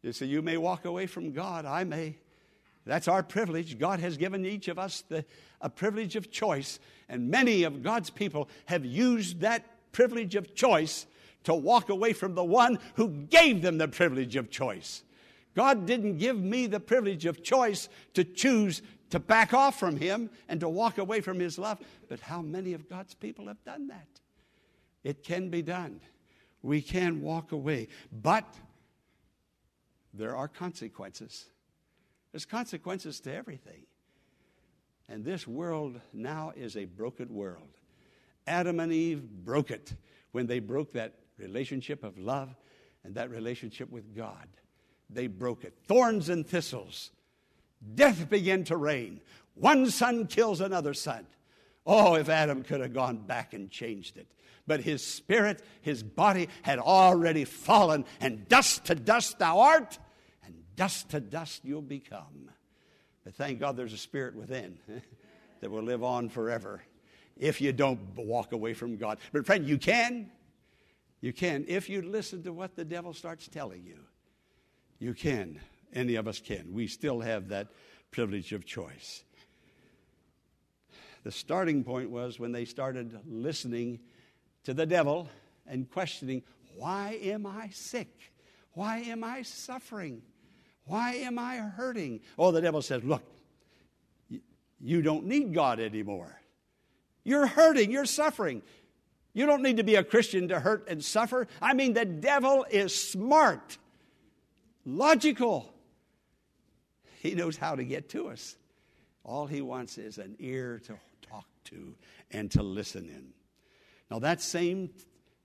You 0.04 0.14
see, 0.14 0.28
you 0.28 0.44
may 0.44 0.58
walk 0.58 0.86
away 0.86 1.08
from 1.08 1.32
God, 1.32 1.66
I 1.66 1.84
may. 1.84 2.18
That's 2.86 3.08
our 3.08 3.24
privilege. 3.24 3.80
God 3.80 4.00
has 4.02 4.18
given 4.18 4.46
each 4.46 4.68
of 4.68 4.78
us 4.78 5.04
the, 5.10 5.26
a 5.62 5.70
privilege 5.70 6.16
of 6.16 6.30
choice, 6.30 6.80
and 7.10 7.32
many 7.32 7.64
of 7.64 7.82
God's 7.82 8.12
people 8.12 8.50
have 8.66 8.86
used 8.86 9.40
that 9.40 9.66
privilege 9.92 10.36
of 10.36 10.54
choice 10.54 11.08
to 11.44 11.54
walk 11.54 11.90
away 11.90 12.14
from 12.14 12.36
the 12.36 12.44
one 12.44 12.80
who 12.96 13.10
gave 13.10 13.62
them 13.62 13.78
the 13.78 13.88
privilege 13.88 14.36
of 14.36 14.50
choice. 14.50 15.04
God 15.56 15.86
didn't 15.86 16.18
give 16.18 16.40
me 16.40 16.68
the 16.68 16.80
privilege 16.80 17.26
of 17.26 17.44
choice 17.44 17.90
to 18.14 18.24
choose 18.24 18.82
to 19.12 19.20
back 19.20 19.54
off 19.54 19.80
from 19.80 19.98
Him 19.98 20.30
and 20.50 20.60
to 20.60 20.70
walk 20.70 20.98
away 20.98 21.22
from 21.22 21.40
His 21.40 21.60
love, 21.60 21.80
but 22.10 22.20
how 22.20 22.42
many 22.42 22.74
of 22.74 22.90
God's 22.90 23.14
people 23.14 23.48
have 23.48 23.64
done 23.64 23.88
that? 23.88 24.08
It 25.04 25.24
can 25.24 25.50
be 25.50 25.62
done. 25.62 26.00
We 26.64 26.82
can 26.82 27.22
walk 27.22 27.52
away, 27.52 27.90
but 28.12 28.46
there 30.14 30.36
are 30.36 30.48
consequences. 30.48 31.46
There's 32.32 32.46
consequences 32.46 33.20
to 33.22 33.34
everything. 33.34 33.86
And 35.10 35.24
this 35.24 35.48
world 35.48 36.00
now 36.14 36.54
is 36.56 36.76
a 36.76 36.86
broken 36.86 37.34
world. 37.34 37.70
Adam 38.48 38.80
and 38.80 38.92
Eve 38.92 39.22
broke 39.22 39.70
it 39.70 39.94
when 40.32 40.48
they 40.48 40.60
broke 40.60 40.94
that 40.94 41.14
relationship 41.38 42.04
of 42.04 42.18
love 42.18 42.56
and 43.04 43.16
that 43.16 43.30
relationship 43.30 43.92
with 43.92 44.16
God. 44.16 44.48
They 45.10 45.28
broke 45.28 45.64
it. 45.64 45.74
Thorns 45.86 46.30
and 46.30 46.46
thistles. 46.48 47.12
Death 47.96 48.30
began 48.30 48.64
to 48.66 48.78
reign. 48.78 49.22
One 49.56 49.90
son 49.90 50.28
kills 50.28 50.62
another 50.62 50.94
son. 50.94 51.28
Oh, 51.86 52.16
if 52.16 52.30
Adam 52.30 52.64
could 52.64 52.80
have 52.80 52.94
gone 52.94 53.18
back 53.18 53.54
and 53.54 53.70
changed 53.70 54.18
it. 54.18 54.28
But 54.66 54.82
his 54.82 55.06
spirit, 55.06 55.62
his 55.82 56.02
body 56.02 56.48
had 56.62 56.80
already 56.80 57.44
fallen, 57.44 58.06
and 58.22 58.48
dust 58.48 58.86
to 58.86 58.96
dust 58.96 59.40
thou 59.40 59.60
art, 59.60 60.00
and 60.46 60.56
dust 60.78 61.10
to 61.10 61.20
dust 61.20 61.62
you'll 61.66 61.82
become. 61.82 62.50
But 63.26 63.36
thank 63.36 63.60
God 63.60 63.76
there's 63.76 63.94
a 63.94 63.98
spirit 63.98 64.36
within 64.36 64.78
that 65.60 65.70
will 65.70 65.84
live 65.84 66.04
on 66.04 66.30
forever 66.30 66.82
if 67.38 67.60
you 67.60 67.74
don't 67.74 68.00
walk 68.16 68.54
away 68.54 68.74
from 68.74 68.96
God. 68.96 69.18
But, 69.34 69.46
friend, 69.46 69.68
you 69.68 69.78
can. 69.78 70.32
You 71.24 71.32
can. 71.32 71.64
If 71.70 71.88
you 71.88 72.02
listen 72.02 72.44
to 72.44 72.52
what 72.52 72.76
the 72.76 72.84
devil 72.84 73.14
starts 73.14 73.48
telling 73.48 73.86
you, 73.86 73.98
you 75.00 75.14
can. 75.14 75.58
Any 75.94 76.16
of 76.16 76.28
us 76.28 76.42
can. 76.42 76.74
We 76.74 76.86
still 76.88 77.22
have 77.22 77.48
that 77.48 77.70
privilege 78.12 78.52
of 78.52 78.66
choice. 78.66 79.24
The 81.24 81.32
starting 81.32 81.86
point 81.86 82.10
was 82.10 82.42
when 82.42 82.52
they 82.52 82.66
started 82.66 83.18
listening 83.26 84.00
to 84.66 84.74
the 84.74 84.86
devil 84.86 85.30
and 85.66 85.90
questioning, 85.90 86.44
Why 86.76 87.18
am 87.24 87.46
I 87.46 87.70
sick? 87.70 88.10
Why 88.74 88.98
am 88.98 89.24
I 89.24 89.44
suffering? 89.44 90.24
Why 90.88 91.14
am 91.14 91.40
I 91.40 91.56
hurting? 91.56 92.20
Oh, 92.38 92.52
the 92.52 92.60
devil 92.60 92.82
says, 92.82 93.02
Look, 93.02 93.24
you 94.82 95.02
don't 95.02 95.26
need 95.26 95.54
God 95.54 95.80
anymore. 95.80 96.38
You're 97.24 97.48
hurting, 97.48 97.92
you're 97.92 98.04
suffering. 98.04 98.62
You 99.34 99.46
don't 99.48 99.64
need 99.64 99.78
to 99.78 99.84
be 99.84 99.96
a 99.96 100.04
Christian 100.04 100.48
to 100.50 100.60
hurt 100.60 100.88
and 100.88 101.04
suffer. 101.04 101.48
I 101.62 101.74
mean, 101.74 101.94
the 101.94 102.06
devil 102.06 102.66
is 102.70 102.94
smart, 102.94 103.78
logical. 104.86 105.74
He 107.20 107.34
knows 107.34 107.58
how 107.58 107.76
to 107.76 107.84
get 107.84 108.10
to 108.10 108.28
us. 108.28 108.56
All 109.24 109.48
he 109.48 109.62
wants 109.62 109.98
is 109.98 110.18
an 110.18 110.36
ear 110.40 110.80
to 110.86 110.98
talk 111.22 111.48
to 111.66 111.96
and 112.32 112.52
to 112.52 112.62
listen 112.62 113.06
in. 113.06 113.34
Now, 114.12 114.20
that 114.20 114.42
same, 114.42 114.92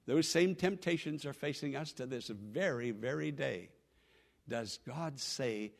those 0.07 0.28
same 0.28 0.54
temptations 0.54 1.25
are 1.25 1.33
facing 1.33 1.76
us 1.76 1.92
to 1.92 2.07
this 2.07 2.28
very, 2.28 2.90
very 2.90 3.30
day. 3.30 3.71
Does 4.49 4.78
God 4.87 5.18
say 5.18 5.73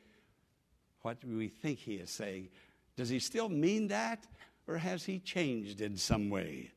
what 1.03 1.23
we 1.25 1.49
think 1.49 1.79
He 1.81 1.95
is 1.95 2.11
saying? 2.11 2.49
Does 2.97 3.09
He 3.09 3.19
still 3.19 3.49
mean 3.49 3.89
that, 3.89 4.27
or 4.67 4.79
has 4.79 5.05
He 5.05 5.19
changed 5.19 5.81
in 5.81 5.97
some 5.97 6.31
way? 6.31 6.71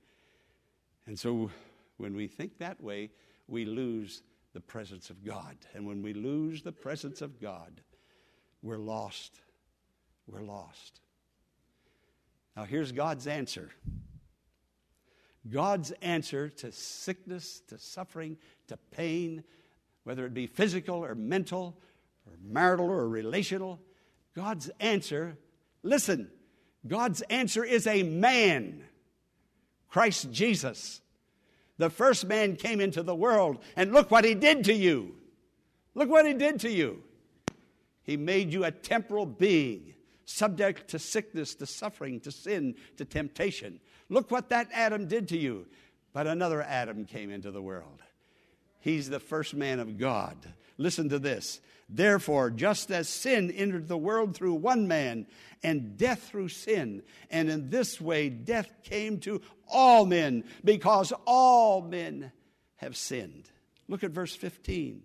And 1.11 1.19
so, 1.19 1.51
when 1.97 2.15
we 2.15 2.27
think 2.27 2.59
that 2.59 2.81
way, 2.81 3.09
we 3.45 3.65
lose 3.65 4.23
the 4.53 4.61
presence 4.61 5.09
of 5.09 5.25
God. 5.25 5.57
And 5.73 5.85
when 5.85 6.01
we 6.01 6.13
lose 6.13 6.61
the 6.61 6.71
presence 6.71 7.21
of 7.21 7.37
God, 7.41 7.81
we're 8.61 8.77
lost. 8.77 9.41
We're 10.25 10.43
lost. 10.43 11.01
Now, 12.55 12.63
here's 12.63 12.93
God's 12.93 13.27
answer 13.27 13.71
God's 15.49 15.91
answer 16.01 16.47
to 16.47 16.71
sickness, 16.71 17.61
to 17.67 17.77
suffering, 17.77 18.37
to 18.69 18.77
pain, 18.77 19.43
whether 20.05 20.25
it 20.25 20.33
be 20.33 20.47
physical 20.47 21.03
or 21.03 21.13
mental 21.13 21.77
or 22.25 22.37
marital 22.41 22.89
or 22.89 23.09
relational, 23.09 23.81
God's 24.33 24.71
answer, 24.79 25.37
listen, 25.83 26.31
God's 26.87 27.19
answer 27.23 27.65
is 27.65 27.85
a 27.85 28.01
man, 28.01 28.85
Christ 29.91 30.31
Jesus. 30.31 31.01
The 31.77 31.89
first 31.89 32.25
man 32.25 32.55
came 32.55 32.79
into 32.79 33.03
the 33.03 33.15
world, 33.15 33.59
and 33.75 33.91
look 33.91 34.09
what 34.09 34.25
he 34.25 34.33
did 34.33 34.63
to 34.65 34.73
you. 34.73 35.15
Look 35.93 36.09
what 36.09 36.25
he 36.25 36.33
did 36.33 36.59
to 36.61 36.71
you. 36.71 37.03
He 38.03 38.17
made 38.17 38.51
you 38.51 38.63
a 38.63 38.71
temporal 38.71 39.25
being, 39.25 39.93
subject 40.25 40.87
to 40.89 40.99
sickness, 40.99 41.53
to 41.55 41.65
suffering, 41.65 42.19
to 42.21 42.31
sin, 42.31 42.75
to 42.97 43.05
temptation. 43.05 43.79
Look 44.09 44.31
what 44.31 44.49
that 44.49 44.69
Adam 44.73 45.07
did 45.07 45.27
to 45.29 45.37
you. 45.37 45.67
But 46.13 46.27
another 46.27 46.61
Adam 46.61 47.05
came 47.05 47.29
into 47.29 47.51
the 47.51 47.61
world. 47.61 48.01
He's 48.81 49.09
the 49.09 49.19
first 49.19 49.53
man 49.53 49.79
of 49.79 49.97
God. 49.97 50.35
Listen 50.77 51.09
to 51.09 51.19
this. 51.19 51.61
Therefore, 51.87 52.49
just 52.49 52.89
as 52.91 53.09
sin 53.09 53.51
entered 53.51 53.87
the 53.87 53.97
world 53.97 54.35
through 54.35 54.53
one 54.53 54.87
man, 54.87 55.27
and 55.63 55.97
death 55.97 56.29
through 56.29 56.47
sin, 56.49 57.03
and 57.29 57.49
in 57.49 57.69
this 57.69 58.01
way 58.01 58.29
death 58.29 58.71
came 58.83 59.19
to 59.19 59.41
all 59.67 60.05
men, 60.05 60.43
because 60.63 61.13
all 61.25 61.81
men 61.81 62.31
have 62.77 62.97
sinned. 62.97 63.49
Look 63.87 64.03
at 64.03 64.11
verse 64.11 64.35
15. 64.35 65.03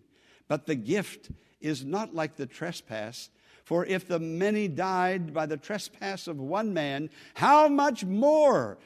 But 0.49 0.67
the 0.67 0.77
gift 0.77 1.31
is 1.61 1.85
not 1.85 2.15
like 2.15 2.37
the 2.37 2.47
trespass. 2.47 3.31
For 3.65 3.85
if 3.85 4.07
the 4.07 4.21
many 4.21 4.69
died 4.69 5.35
by 5.35 5.47
the 5.47 5.57
trespass 5.57 6.29
of 6.29 6.39
one 6.39 6.73
man, 6.73 7.11
how 7.35 7.67
much 7.67 8.05
more 8.05 8.79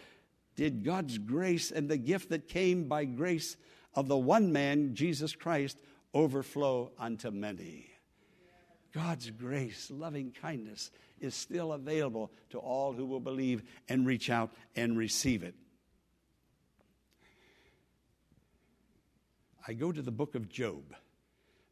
did 0.57 0.85
God's 0.85 1.18
grace 1.18 1.70
and 1.70 1.88
the 1.88 1.98
gift 1.98 2.31
that 2.31 2.48
came 2.48 2.88
by 2.88 3.05
grace 3.05 3.57
of 3.94 4.09
the 4.09 4.16
one 4.16 4.53
man, 4.53 4.94
Jesus 4.94 5.35
Christ, 5.35 5.79
overflow 6.14 6.92
unto 6.98 7.31
many. 7.31 7.87
God's 8.92 9.31
grace, 9.31 9.90
loving 9.90 10.33
kindness 10.33 10.90
is 11.20 11.35
still 11.35 11.72
available 11.72 12.33
to 12.50 12.59
all 12.59 12.92
who 12.92 13.07
will 13.07 13.20
believe 13.20 13.62
and 13.88 14.07
reach 14.07 14.31
out 14.31 14.50
and 14.74 14.96
receive 14.96 15.42
it. 15.42 15.55
I 19.66 19.74
go 19.74 19.92
to 19.92 20.03
the 20.03 20.11
book 20.11 20.35
of 20.35 20.48
Job. 20.48 20.94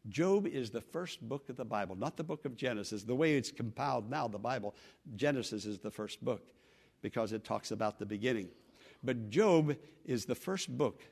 Job 0.08 0.46
is 0.46 0.70
the 0.70 0.80
first 0.80 1.20
book 1.20 1.48
of 1.48 1.56
the 1.56 1.64
Bible, 1.64 1.96
not 1.96 2.16
the 2.16 2.24
book 2.24 2.44
of 2.44 2.56
Genesis. 2.56 3.02
The 3.02 3.14
way 3.14 3.36
it's 3.36 3.50
compiled 3.50 4.08
now, 4.08 4.28
the 4.28 4.38
Bible, 4.38 4.74
Genesis 5.16 5.64
is 5.64 5.80
the 5.80 5.90
first 5.90 6.24
book 6.24 6.46
because 7.02 7.32
it 7.32 7.44
talks 7.44 7.70
about 7.70 7.98
the 7.98 8.06
beginning. 8.06 8.48
But 9.02 9.30
Job 9.30 9.76
is 10.04 10.24
the 10.24 10.34
first 10.34 10.76
book 10.76 11.02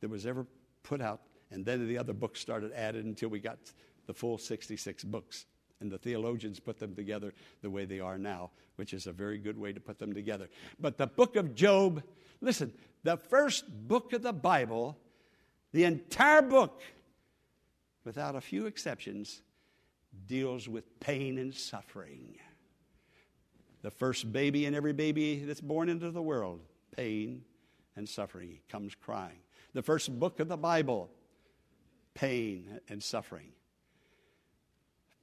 that 0.00 0.10
was 0.10 0.26
ever 0.26 0.46
put 0.82 1.00
out, 1.00 1.22
and 1.50 1.64
then 1.64 1.86
the 1.86 1.98
other 1.98 2.12
books 2.12 2.40
started 2.40 2.72
added 2.72 3.04
until 3.04 3.28
we 3.28 3.40
got 3.40 3.58
the 4.06 4.14
full 4.14 4.38
66 4.38 5.04
books. 5.04 5.46
And 5.80 5.90
the 5.90 5.98
theologians 5.98 6.60
put 6.60 6.78
them 6.78 6.94
together 6.94 7.32
the 7.62 7.70
way 7.70 7.86
they 7.86 8.00
are 8.00 8.18
now, 8.18 8.50
which 8.76 8.92
is 8.92 9.06
a 9.06 9.12
very 9.12 9.38
good 9.38 9.58
way 9.58 9.72
to 9.72 9.80
put 9.80 9.98
them 9.98 10.12
together. 10.12 10.48
But 10.78 10.98
the 10.98 11.06
book 11.06 11.36
of 11.36 11.54
Job, 11.54 12.02
listen, 12.40 12.72
the 13.02 13.16
first 13.16 13.64
book 13.88 14.12
of 14.12 14.22
the 14.22 14.32
Bible, 14.32 14.98
the 15.72 15.84
entire 15.84 16.42
book, 16.42 16.82
without 18.04 18.36
a 18.36 18.40
few 18.40 18.66
exceptions, 18.66 19.42
deals 20.26 20.68
with 20.68 21.00
pain 21.00 21.38
and 21.38 21.54
suffering. 21.54 22.36
The 23.82 23.90
first 23.90 24.30
baby 24.32 24.66
and 24.66 24.76
every 24.76 24.92
baby 24.92 25.36
that's 25.44 25.60
born 25.60 25.88
into 25.88 26.10
the 26.10 26.22
world 26.22 26.60
pain 26.94 27.42
and 27.96 28.08
suffering. 28.08 28.58
Comes 28.68 28.94
crying. 28.94 29.38
The 29.74 29.82
first 29.82 30.18
book 30.18 30.40
of 30.40 30.48
the 30.48 30.56
Bible, 30.56 31.10
pain 32.14 32.80
and 32.88 33.02
suffering. 33.02 33.52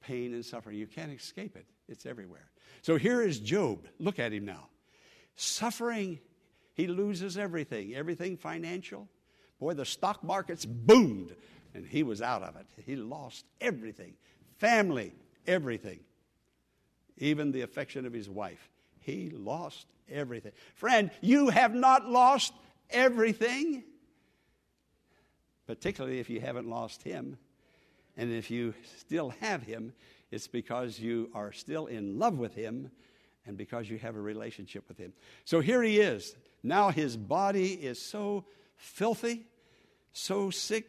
Pain 0.00 0.32
and 0.34 0.44
suffering. 0.44 0.76
You 0.76 0.86
can't 0.86 1.12
escape 1.12 1.56
it, 1.56 1.66
it's 1.88 2.06
everywhere. 2.06 2.48
So 2.82 2.96
here 2.96 3.22
is 3.22 3.40
Job. 3.40 3.86
Look 3.98 4.18
at 4.18 4.32
him 4.32 4.44
now. 4.44 4.68
Suffering, 5.36 6.20
he 6.74 6.86
loses 6.86 7.36
everything, 7.36 7.94
everything 7.94 8.36
financial. 8.36 9.08
Boy, 9.60 9.74
the 9.74 9.84
stock 9.84 10.22
market's 10.22 10.64
boomed, 10.64 11.34
and 11.74 11.86
he 11.86 12.02
was 12.02 12.22
out 12.22 12.42
of 12.42 12.56
it. 12.56 12.66
He 12.86 12.96
lost 12.96 13.44
everything 13.60 14.14
family, 14.58 15.14
everything, 15.46 16.00
even 17.16 17.52
the 17.52 17.62
affection 17.62 18.06
of 18.06 18.12
his 18.12 18.28
wife. 18.28 18.70
He 19.00 19.30
lost 19.30 19.86
everything. 20.10 20.52
Friend, 20.74 21.10
you 21.20 21.48
have 21.48 21.74
not 21.74 22.08
lost 22.08 22.52
everything, 22.90 23.84
particularly 25.68 26.18
if 26.18 26.30
you 26.30 26.40
haven't 26.40 26.68
lost 26.68 27.02
Him. 27.02 27.36
And 28.16 28.32
if 28.32 28.50
you 28.50 28.74
still 28.96 29.30
have 29.40 29.62
Him, 29.62 29.92
it's 30.30 30.48
because 30.48 30.98
you 30.98 31.30
are 31.34 31.52
still 31.52 31.86
in 31.86 32.18
love 32.18 32.38
with 32.38 32.54
Him 32.54 32.90
and 33.46 33.56
because 33.56 33.88
you 33.88 33.98
have 33.98 34.16
a 34.16 34.20
relationship 34.20 34.88
with 34.88 34.96
Him. 34.96 35.12
So 35.44 35.60
here 35.60 35.82
He 35.82 36.00
is. 36.00 36.34
Now 36.62 36.88
His 36.88 37.16
body 37.16 37.74
is 37.74 38.00
so 38.00 38.46
filthy, 38.76 39.46
so 40.12 40.48
sick, 40.50 40.86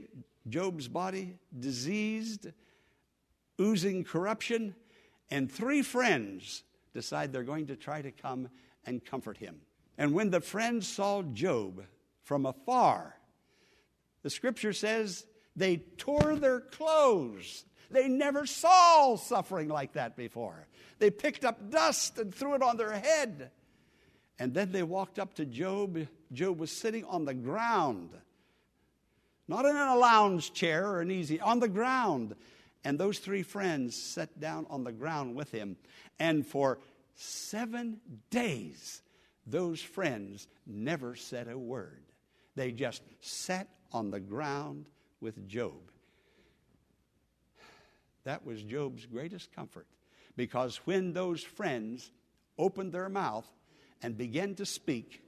Job's 0.48 0.88
body, 0.88 1.36
diseased, 1.60 2.48
oozing 3.60 4.06
corruption, 4.06 4.76
and 5.30 5.52
three 5.52 5.82
friends 5.82 6.64
decide 6.94 7.34
they're 7.34 7.44
going 7.44 7.68
to 7.68 7.76
try 7.76 8.02
to 8.02 8.12
come 8.12 8.50
and 8.86 9.04
comfort 9.04 9.38
him. 9.38 9.58
And 9.98 10.14
when 10.14 10.32
the 10.32 10.42
friends 10.42 10.88
saw 10.88 11.22
Job 11.22 11.84
from 12.24 12.46
afar, 12.46 13.19
the 14.24 14.30
scripture 14.30 14.74
says 14.74 15.26
they 15.56 15.78
tore 15.98 16.36
their 16.36 16.60
clothes. 16.60 17.66
They 17.92 18.08
never 18.08 18.46
saw 18.46 19.16
suffering 19.16 19.68
like 19.68 19.94
that 19.94 20.16
before. 20.16 20.68
They 21.00 21.10
picked 21.10 21.46
up 21.46 21.72
dust 21.72 22.20
and 22.20 22.34
threw 22.34 22.56
it 22.56 22.62
on 22.62 22.78
their 22.78 22.94
head. 22.94 23.52
And 24.38 24.54
then 24.54 24.72
they 24.72 24.84
walked 24.84 25.20
up 25.20 25.34
to 25.36 25.46
Job. 25.46 26.08
Job 26.32 26.60
was 26.60 26.72
sitting 26.72 27.04
on 27.06 27.26
the 27.26 27.34
ground, 27.34 28.12
not 29.48 29.66
in 29.66 29.76
a 29.76 29.96
lounge 29.96 30.54
chair 30.54 30.88
or 30.88 31.02
an 31.02 31.12
easy, 31.12 31.40
on 31.42 31.60
the 31.60 31.68
ground. 31.68 32.36
And 32.84 32.98
those 32.98 33.20
three 33.20 33.44
friends 33.44 34.02
sat 34.02 34.40
down 34.40 34.66
on 34.70 34.84
the 34.84 34.92
ground 34.92 35.36
with 35.36 35.52
him. 35.52 35.76
And 36.20 36.46
for 36.46 36.80
seven 37.16 38.00
days, 38.30 39.02
those 39.46 39.82
friends 39.82 40.48
never 40.66 41.16
said 41.16 41.48
a 41.50 41.58
word. 41.58 42.04
They 42.56 42.72
just 42.72 43.02
sat 43.20 43.68
on 43.92 44.12
the 44.12 44.20
ground 44.20 44.86
with 45.22 45.48
Job. 45.48 45.92
That 48.24 48.46
was 48.46 48.62
Job's 48.62 49.06
greatest 49.06 49.52
comfort 49.54 49.88
Because 50.36 50.78
when 50.86 51.14
those 51.14 51.44
friends 51.44 52.12
opened 52.58 52.94
their 52.94 53.10
mouth 53.10 53.48
and 54.02 54.18
began 54.18 54.56
to 54.56 54.66
speak, 54.66 55.22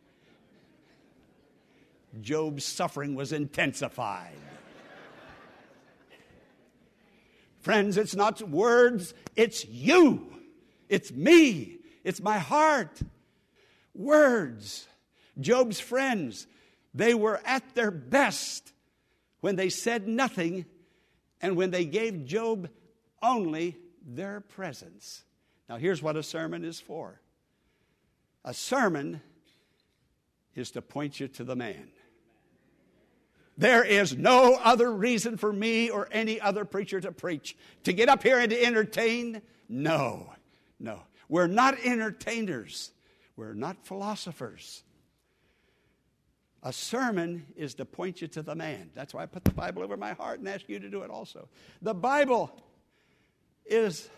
Job's 2.20 2.66
suffering 2.66 3.16
was 3.16 3.32
intensified. 3.32 4.36
Friends, 7.60 7.98
it's 7.98 8.16
not 8.16 8.42
words, 8.42 9.14
it's 9.36 9.66
you. 9.66 10.28
It's 10.90 11.12
me. 11.12 11.78
It's 12.04 12.22
my 12.22 12.38
heart. 12.38 13.00
Words. 13.94 14.88
Job's 15.40 15.80
friends, 15.80 16.48
they 16.94 17.14
were 17.14 17.40
at 17.46 17.76
their 17.76 17.92
best 17.92 18.74
when 19.40 19.56
they 19.56 19.70
said 19.70 20.08
nothing 20.08 20.66
and 21.42 21.56
when 21.56 21.72
they 21.72 21.86
gave 21.86 22.26
Job 22.26 22.70
only 23.22 23.78
their 24.06 24.42
presence. 24.42 25.24
Now, 25.70 25.78
here's 25.78 26.02
what 26.02 26.18
a 26.18 26.24
sermon 26.24 26.64
is 26.64 26.80
for 26.80 27.22
a 28.44 28.54
sermon 28.54 29.22
is 30.56 30.72
to 30.72 30.82
point 30.82 31.20
you 31.20 31.28
to 31.30 31.44
the 31.44 31.56
man. 31.56 31.90
There 33.58 33.84
is 33.84 34.18
no 34.18 34.56
other 34.56 34.92
reason 34.92 35.38
for 35.38 35.54
me 35.54 35.90
or 35.90 36.08
any 36.12 36.42
other 36.42 36.66
preacher 36.66 37.00
to 37.00 37.12
preach. 37.12 37.56
To 37.84 37.94
get 37.94 38.10
up 38.10 38.24
here 38.24 38.40
and 38.40 38.50
to 38.50 38.64
entertain? 38.64 39.42
No, 39.70 40.34
no. 40.80 41.02
We're 41.30 41.48
not 41.48 41.78
entertainers, 41.84 42.92
we're 43.36 43.54
not 43.54 43.86
philosophers. 43.86 44.84
A 46.64 46.72
sermon 46.72 47.48
is 47.56 47.74
to 47.76 47.86
point 47.86 48.22
you 48.22 48.28
to 48.30 48.44
the 48.44 48.54
man. 48.54 48.92
That's 48.94 49.14
why 49.14 49.24
I 49.24 49.26
put 49.26 49.44
the 49.44 49.52
Bible 49.52 49.82
over 49.82 49.98
my 49.98 50.14
heart 50.14 50.40
and 50.40 50.48
ask 50.48 50.70
you 50.70 50.80
to 50.80 50.90
do 50.90 51.02
it 51.02 51.10
also. 51.10 51.48
The 51.82 51.94
Bible 51.94 52.52
is, 53.66 54.10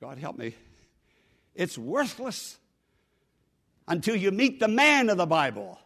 God 0.00 0.18
help 0.18 0.36
me, 0.36 0.54
it's 1.54 1.78
worthless 1.78 2.58
until 3.88 4.14
you 4.14 4.30
meet 4.30 4.60
the 4.60 4.68
man 4.68 5.08
of 5.08 5.16
the 5.16 5.26
Bible. 5.26 5.78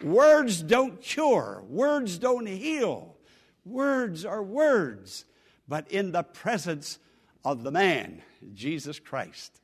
Words 0.00 0.62
don't 0.62 1.00
cure, 1.00 1.62
words 1.68 2.18
don't 2.18 2.46
heal. 2.46 3.16
Words 3.64 4.24
are 4.24 4.42
words, 4.42 5.24
but 5.68 5.88
in 5.90 6.10
the 6.10 6.24
presence 6.24 6.98
of 7.44 7.62
the 7.62 7.70
man, 7.70 8.22
Jesus 8.52 8.98
Christ, 8.98 9.61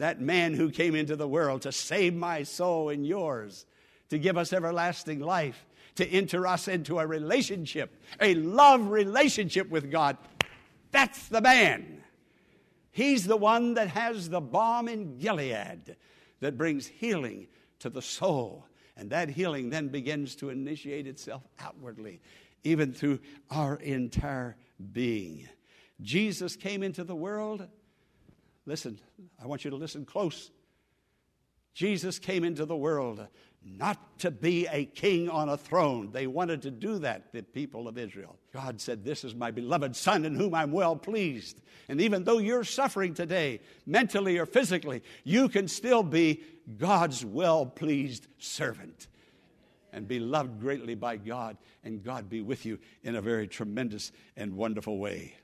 that 0.00 0.20
man 0.20 0.54
who 0.54 0.70
came 0.70 0.94
into 0.94 1.16
the 1.16 1.28
world 1.28 1.62
to 1.62 1.72
save 1.72 2.14
my 2.14 2.42
soul 2.42 2.88
and 2.88 3.06
yours, 3.06 3.66
to 4.08 4.18
give 4.18 4.36
us 4.36 4.52
everlasting 4.52 5.20
life, 5.20 5.66
to 5.94 6.06
enter 6.06 6.46
us 6.46 6.68
into 6.68 6.98
a 6.98 7.06
relationship, 7.06 7.94
a 8.20 8.34
love 8.34 8.90
relationship 8.90 9.68
with 9.70 9.90
God. 9.90 10.16
That's 10.90 11.28
the 11.28 11.40
man. 11.40 12.02
He's 12.90 13.26
the 13.26 13.36
one 13.36 13.74
that 13.74 13.88
has 13.88 14.28
the 14.28 14.40
balm 14.40 14.88
in 14.88 15.18
Gilead 15.18 15.96
that 16.40 16.58
brings 16.58 16.86
healing 16.86 17.46
to 17.80 17.90
the 17.90 18.02
soul 18.02 18.66
and 18.96 19.10
that 19.10 19.30
healing 19.30 19.70
then 19.70 19.88
begins 19.88 20.34
to 20.36 20.50
initiate 20.50 21.06
itself 21.06 21.42
outwardly, 21.58 22.20
even 22.64 22.92
through 22.92 23.20
our 23.50 23.76
entire 23.76 24.56
being. 24.92 25.48
Jesus 26.00 26.56
came 26.56 26.82
into 26.82 27.04
the 27.04 27.14
world. 27.14 27.66
Listen, 28.66 28.98
I 29.42 29.46
want 29.46 29.64
you 29.64 29.70
to 29.70 29.76
listen 29.76 30.04
close. 30.04 30.50
Jesus 31.74 32.18
came 32.18 32.44
into 32.44 32.66
the 32.66 32.76
world 32.76 33.26
not 33.62 34.18
to 34.18 34.30
be 34.30 34.66
a 34.70 34.86
king 34.86 35.28
on 35.28 35.48
a 35.48 35.56
throne. 35.56 36.10
They 36.12 36.26
wanted 36.26 36.62
to 36.62 36.70
do 36.70 36.98
that, 37.00 37.32
the 37.32 37.42
people 37.42 37.88
of 37.88 37.98
Israel. 37.98 38.36
God 38.52 38.80
said, 38.80 39.04
This 39.04 39.22
is 39.22 39.34
my 39.34 39.50
beloved 39.50 39.94
Son 39.94 40.24
in 40.24 40.34
whom 40.34 40.54
I'm 40.54 40.72
well 40.72 40.96
pleased. 40.96 41.60
And 41.88 42.00
even 42.00 42.24
though 42.24 42.38
you're 42.38 42.64
suffering 42.64 43.12
today, 43.12 43.60
mentally 43.86 44.38
or 44.38 44.46
physically, 44.46 45.02
you 45.24 45.48
can 45.48 45.68
still 45.68 46.02
be 46.02 46.42
God's 46.78 47.24
well 47.24 47.66
pleased 47.66 48.28
servant 48.38 49.08
and 49.92 50.08
be 50.08 50.20
loved 50.20 50.60
greatly 50.60 50.94
by 50.94 51.16
God, 51.16 51.56
and 51.84 52.02
God 52.02 52.30
be 52.30 52.40
with 52.40 52.64
you 52.64 52.78
in 53.02 53.16
a 53.16 53.20
very 53.20 53.48
tremendous 53.48 54.12
and 54.36 54.56
wonderful 54.56 54.98
way. 54.98 55.34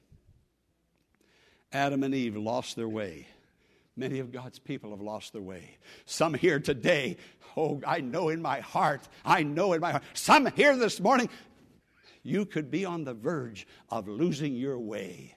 Adam 1.76 2.02
and 2.02 2.14
Eve 2.14 2.36
lost 2.36 2.74
their 2.74 2.88
way. 2.88 3.26
Many 3.96 4.18
of 4.18 4.32
God's 4.32 4.58
people 4.58 4.90
have 4.90 5.00
lost 5.00 5.34
their 5.34 5.42
way. 5.42 5.76
Some 6.06 6.32
here 6.32 6.58
today, 6.58 7.18
oh, 7.56 7.82
I 7.86 8.00
know 8.00 8.30
in 8.30 8.40
my 8.40 8.60
heart, 8.60 9.02
I 9.24 9.42
know 9.42 9.74
in 9.74 9.80
my 9.82 9.92
heart. 9.92 10.02
Some 10.14 10.46
here 10.46 10.74
this 10.74 11.00
morning, 11.00 11.28
you 12.22 12.46
could 12.46 12.70
be 12.70 12.86
on 12.86 13.04
the 13.04 13.12
verge 13.12 13.66
of 13.90 14.08
losing 14.08 14.56
your 14.56 14.78
way. 14.78 15.36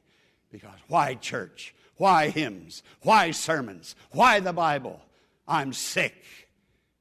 Because 0.50 0.80
why 0.88 1.16
church? 1.16 1.76
Why 1.98 2.30
hymns? 2.30 2.84
Why 3.02 3.32
sermons? 3.32 3.96
Why 4.12 4.40
the 4.40 4.54
Bible? 4.54 5.02
I'm 5.46 5.74
sick. 5.74 6.16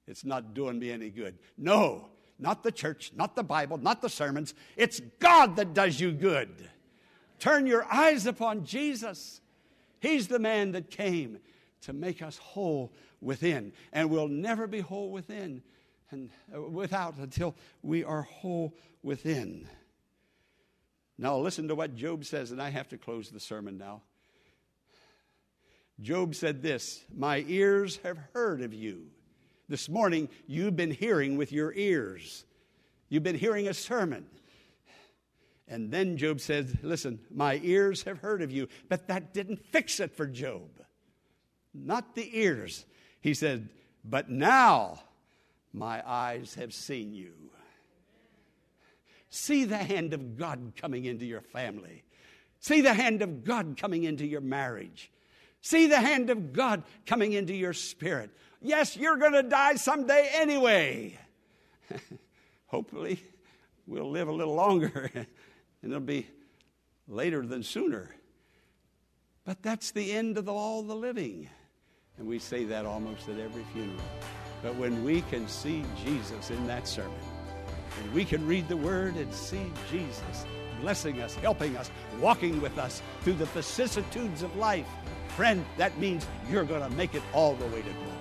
It's 0.09 0.25
not 0.25 0.53
doing 0.53 0.81
me 0.81 0.91
any 0.91 1.11
good. 1.11 1.39
No, 1.57 2.09
not 2.41 2.65
the 2.65 2.73
church, 2.73 3.13
not 3.15 3.37
the 3.37 3.45
Bible, 3.45 3.79
not 3.79 4.03
the 4.03 4.09
sermons. 4.09 4.53
It's 4.77 5.01
God 5.21 5.57
that 5.57 5.75
does 5.75 6.01
you 6.01 6.11
good. 6.11 6.69
Turn 7.39 7.67
your 7.67 7.85
eyes 7.85 8.27
upon 8.27 8.65
Jesus. 8.65 9.41
He's 10.01 10.29
the 10.29 10.39
man 10.39 10.73
that 10.73 10.91
came 10.91 11.39
to 11.83 11.93
make 11.93 12.23
us 12.23 12.39
whole 12.39 12.93
within, 13.21 13.73
and 13.93 14.11
we'll 14.11 14.29
never 14.29 14.67
be 14.67 14.81
whole 14.81 15.11
within 15.11 15.63
and 16.11 16.31
uh, 16.55 16.63
without 16.63 17.17
until 17.19 17.55
we 17.83 18.05
are 18.05 18.23
whole 18.23 18.75
within. 19.03 19.69
Now 21.19 21.37
listen 21.39 21.69
to 21.69 21.75
what 21.75 21.97
Job 21.97 22.25
says, 22.25 22.53
and 22.53 22.63
I 22.63 22.71
have 22.71 22.89
to 22.89 22.99
close 22.99 23.31
the 23.31 23.41
sermon 23.41 23.77
now. 23.77 24.03
Job 26.01 26.35
said 26.35 26.63
this 26.63 27.05
My 27.15 27.45
ears 27.49 27.99
have 28.05 28.19
heard 28.33 28.63
of 28.63 28.73
you. 28.73 29.07
This 29.69 29.89
morning, 29.89 30.29
you've 30.47 30.77
been 30.77 30.91
hearing 30.91 31.37
with 31.37 31.53
your 31.53 31.75
ears. 31.75 32.45
You've 33.09 33.23
been 33.23 33.37
hearing 33.37 33.69
a 33.69 33.75
sermon. 33.75 34.27
And 35.69 35.91
then 35.91 36.17
Job 36.17 36.41
said, 36.41 36.79
Listen, 36.83 37.21
my 37.31 37.61
ears 37.63 38.05
have 38.05 38.19
heard 38.19 38.43
of 38.43 38.51
you. 38.51 38.69
But 38.89 39.09
that 39.09 39.35
didn't 39.35 39.65
fix 39.67 40.01
it 40.01 40.17
for 40.17 40.27
Job. 40.27 40.83
Not 41.75 42.15
the 42.15 42.29
ears. 42.39 42.87
He 43.21 43.35
said, 43.35 43.69
But 44.05 44.31
now 44.31 45.01
my 45.73 46.03
eyes 46.09 46.55
have 46.55 46.73
seen 46.73 47.15
you. 47.15 47.33
See 49.31 49.65
the 49.65 49.77
hand 49.77 50.15
of 50.15 50.39
God 50.39 50.73
coming 50.81 51.05
into 51.05 51.27
your 51.27 51.43
family. 51.43 52.03
See 52.61 52.81
the 52.81 52.95
hand 52.95 53.23
of 53.23 53.45
God 53.45 53.77
coming 53.79 54.05
into 54.05 54.27
your 54.27 54.41
marriage. 54.41 55.11
See 55.61 55.87
the 55.87 56.01
hand 56.01 56.31
of 56.31 56.53
God 56.53 56.83
coming 57.07 57.33
into 57.33 57.55
your 57.55 57.73
spirit. 57.73 58.31
Yes, 58.63 58.97
you're 58.97 59.17
going 59.17 59.35
to 59.35 59.43
die 59.43 59.75
someday 59.75 60.31
anyway. 60.33 61.19
Hopefully, 62.67 63.21
we'll 63.87 64.11
live 64.11 64.29
a 64.29 64.33
little 64.33 64.55
longer 64.55 65.11
and 65.83 65.93
it'll 65.93 66.01
be 66.01 66.27
later 67.07 67.47
than 67.47 67.63
sooner. 67.63 68.15
But 69.45 69.63
that's 69.63 69.93
the 69.93 70.13
end 70.13 70.37
of 70.37 70.49
all 70.49 70.83
the 70.83 70.95
living. 70.95 71.49
And 72.19 72.27
we 72.27 72.39
say 72.39 72.65
that 72.65 72.85
almost 72.85 73.29
at 73.29 73.39
every 73.39 73.65
funeral. 73.73 74.01
But 74.63 74.75
when 74.77 75.05
we 75.05 75.23
can 75.23 75.47
see 75.49 75.85
Jesus 76.05 76.51
in 76.51 76.67
that 76.67 76.89
sermon, 76.89 77.15
and 78.03 78.13
we 78.13 78.25
can 78.25 78.47
read 78.47 78.69
the 78.69 78.77
Word 78.77 79.17
and 79.17 79.33
see 79.33 79.73
Jesus 79.91 80.47
blessing 80.81 81.21
us, 81.21 81.35
helping 81.37 81.77
us, 81.77 81.91
walking 82.21 82.61
with 82.61 82.79
us 82.79 83.03
through 83.23 83.35
the 83.35 83.47
vicissitudes 83.47 84.43
of 84.43 84.55
life, 84.57 84.87
friend, 85.29 85.65
that 85.77 85.97
means 85.99 86.27
you're 86.51 86.65
going 86.65 86.83
to 86.83 86.97
make 86.97 87.15
it 87.15 87.23
all 87.33 87.55
the 87.55 87.67
way 87.67 87.83
to 87.83 87.91
glory. 87.91 88.18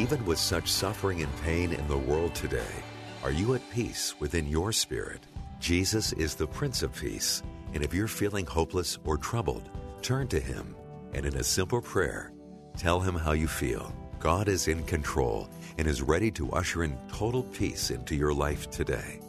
Even 0.00 0.24
with 0.24 0.38
such 0.38 0.72
suffering 0.72 1.20
and 1.20 1.42
pain 1.42 1.74
in 1.74 1.86
the 1.86 1.98
world 1.98 2.34
today, 2.34 2.72
are 3.22 3.30
you 3.30 3.54
at 3.54 3.70
peace 3.70 4.14
within 4.18 4.48
your 4.48 4.72
spirit? 4.72 5.20
Jesus 5.58 6.14
is 6.14 6.34
the 6.34 6.46
Prince 6.46 6.82
of 6.82 6.98
Peace. 6.98 7.42
And 7.74 7.84
if 7.84 7.92
you're 7.92 8.08
feeling 8.08 8.46
hopeless 8.46 8.98
or 9.04 9.18
troubled, 9.18 9.68
turn 10.00 10.26
to 10.28 10.40
Him 10.40 10.74
and 11.12 11.26
in 11.26 11.36
a 11.36 11.44
simple 11.44 11.82
prayer, 11.82 12.32
tell 12.78 13.00
Him 13.00 13.14
how 13.14 13.32
you 13.32 13.46
feel. 13.46 13.94
God 14.18 14.48
is 14.48 14.68
in 14.68 14.84
control 14.84 15.50
and 15.76 15.86
is 15.86 16.00
ready 16.00 16.30
to 16.30 16.50
usher 16.52 16.82
in 16.82 16.96
total 17.12 17.42
peace 17.42 17.90
into 17.90 18.16
your 18.16 18.32
life 18.32 18.70
today. 18.70 19.20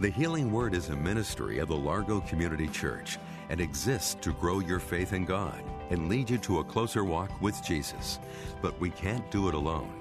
The 0.00 0.10
Healing 0.10 0.50
Word 0.50 0.74
is 0.74 0.88
a 0.88 0.96
ministry 0.96 1.60
of 1.60 1.68
the 1.68 1.76
Largo 1.76 2.20
Community 2.22 2.66
Church 2.66 3.16
and 3.48 3.60
exists 3.60 4.16
to 4.22 4.32
grow 4.32 4.58
your 4.58 4.80
faith 4.80 5.12
in 5.12 5.24
God 5.24 5.62
and 5.90 6.08
lead 6.08 6.30
you 6.30 6.38
to 6.38 6.58
a 6.58 6.64
closer 6.64 7.04
walk 7.04 7.40
with 7.40 7.62
Jesus. 7.62 8.18
But 8.62 8.78
we 8.80 8.90
can't 8.90 9.30
do 9.30 9.48
it 9.48 9.54
alone. 9.54 9.92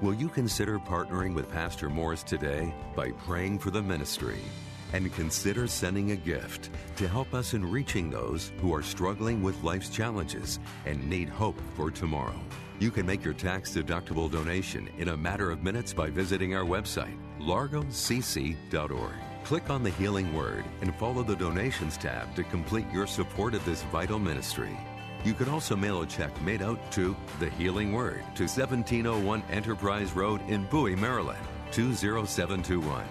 Will 0.00 0.14
you 0.14 0.28
consider 0.28 0.78
partnering 0.78 1.34
with 1.34 1.50
Pastor 1.50 1.90
Morris 1.90 2.22
today 2.22 2.74
by 2.96 3.10
praying 3.12 3.58
for 3.58 3.70
the 3.70 3.82
ministry? 3.82 4.38
and 4.92 5.12
consider 5.14 5.66
sending 5.66 6.10
a 6.10 6.16
gift 6.16 6.70
to 6.96 7.08
help 7.08 7.34
us 7.34 7.54
in 7.54 7.70
reaching 7.70 8.10
those 8.10 8.52
who 8.60 8.74
are 8.74 8.82
struggling 8.82 9.42
with 9.42 9.62
life's 9.62 9.88
challenges 9.88 10.58
and 10.86 11.08
need 11.08 11.28
hope 11.28 11.60
for 11.76 11.90
tomorrow. 11.90 12.38
You 12.78 12.90
can 12.90 13.06
make 13.06 13.24
your 13.24 13.34
tax 13.34 13.72
deductible 13.74 14.30
donation 14.30 14.88
in 14.98 15.08
a 15.08 15.16
matter 15.16 15.50
of 15.50 15.62
minutes 15.62 15.92
by 15.92 16.08
visiting 16.08 16.54
our 16.54 16.64
website, 16.64 17.16
largocc.org. 17.40 19.14
Click 19.44 19.70
on 19.70 19.82
the 19.82 19.90
Healing 19.90 20.34
Word 20.34 20.64
and 20.80 20.94
follow 20.94 21.22
the 21.22 21.36
Donations 21.36 21.96
tab 21.96 22.34
to 22.36 22.44
complete 22.44 22.86
your 22.92 23.06
support 23.06 23.54
of 23.54 23.64
this 23.64 23.82
vital 23.84 24.18
ministry. 24.18 24.76
You 25.22 25.34
can 25.34 25.50
also 25.50 25.76
mail 25.76 26.00
a 26.00 26.06
check 26.06 26.30
made 26.42 26.62
out 26.62 26.78
to 26.92 27.14
The 27.40 27.50
Healing 27.50 27.92
Word 27.92 28.22
to 28.36 28.44
1701 28.44 29.42
Enterprise 29.50 30.12
Road 30.12 30.40
in 30.48 30.64
Bowie, 30.64 30.96
Maryland, 30.96 31.44
20721. 31.72 33.04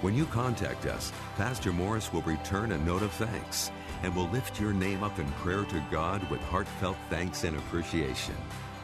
When 0.00 0.14
you 0.14 0.26
contact 0.26 0.86
us, 0.86 1.12
Pastor 1.36 1.72
Morris 1.72 2.12
will 2.12 2.22
return 2.22 2.70
a 2.70 2.78
note 2.78 3.02
of 3.02 3.10
thanks 3.12 3.72
and 4.04 4.14
will 4.14 4.28
lift 4.28 4.60
your 4.60 4.72
name 4.72 5.02
up 5.02 5.18
in 5.18 5.26
prayer 5.32 5.64
to 5.64 5.84
God 5.90 6.28
with 6.30 6.40
heartfelt 6.42 6.96
thanks 7.10 7.42
and 7.42 7.56
appreciation. 7.56 8.36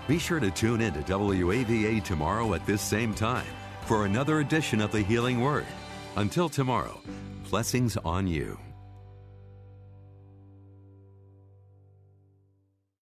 Be 0.09 0.19
sure 0.19 0.41
to 0.41 0.51
tune 0.51 0.81
in 0.81 0.93
to 0.95 1.03
WAVA 1.03 2.03
tomorrow 2.03 2.55
at 2.55 2.67
this 2.67 2.83
same 2.83 3.15
time 3.15 3.47
for 3.83 4.07
another 4.07 4.41
edition 4.41 4.81
of 4.81 4.91
the 4.91 5.03
Healing 5.03 5.41
Word. 5.41 5.67
Until 6.17 6.49
tomorrow, 6.49 7.01
blessings 7.49 7.97
on 7.99 8.27
you. 8.27 8.59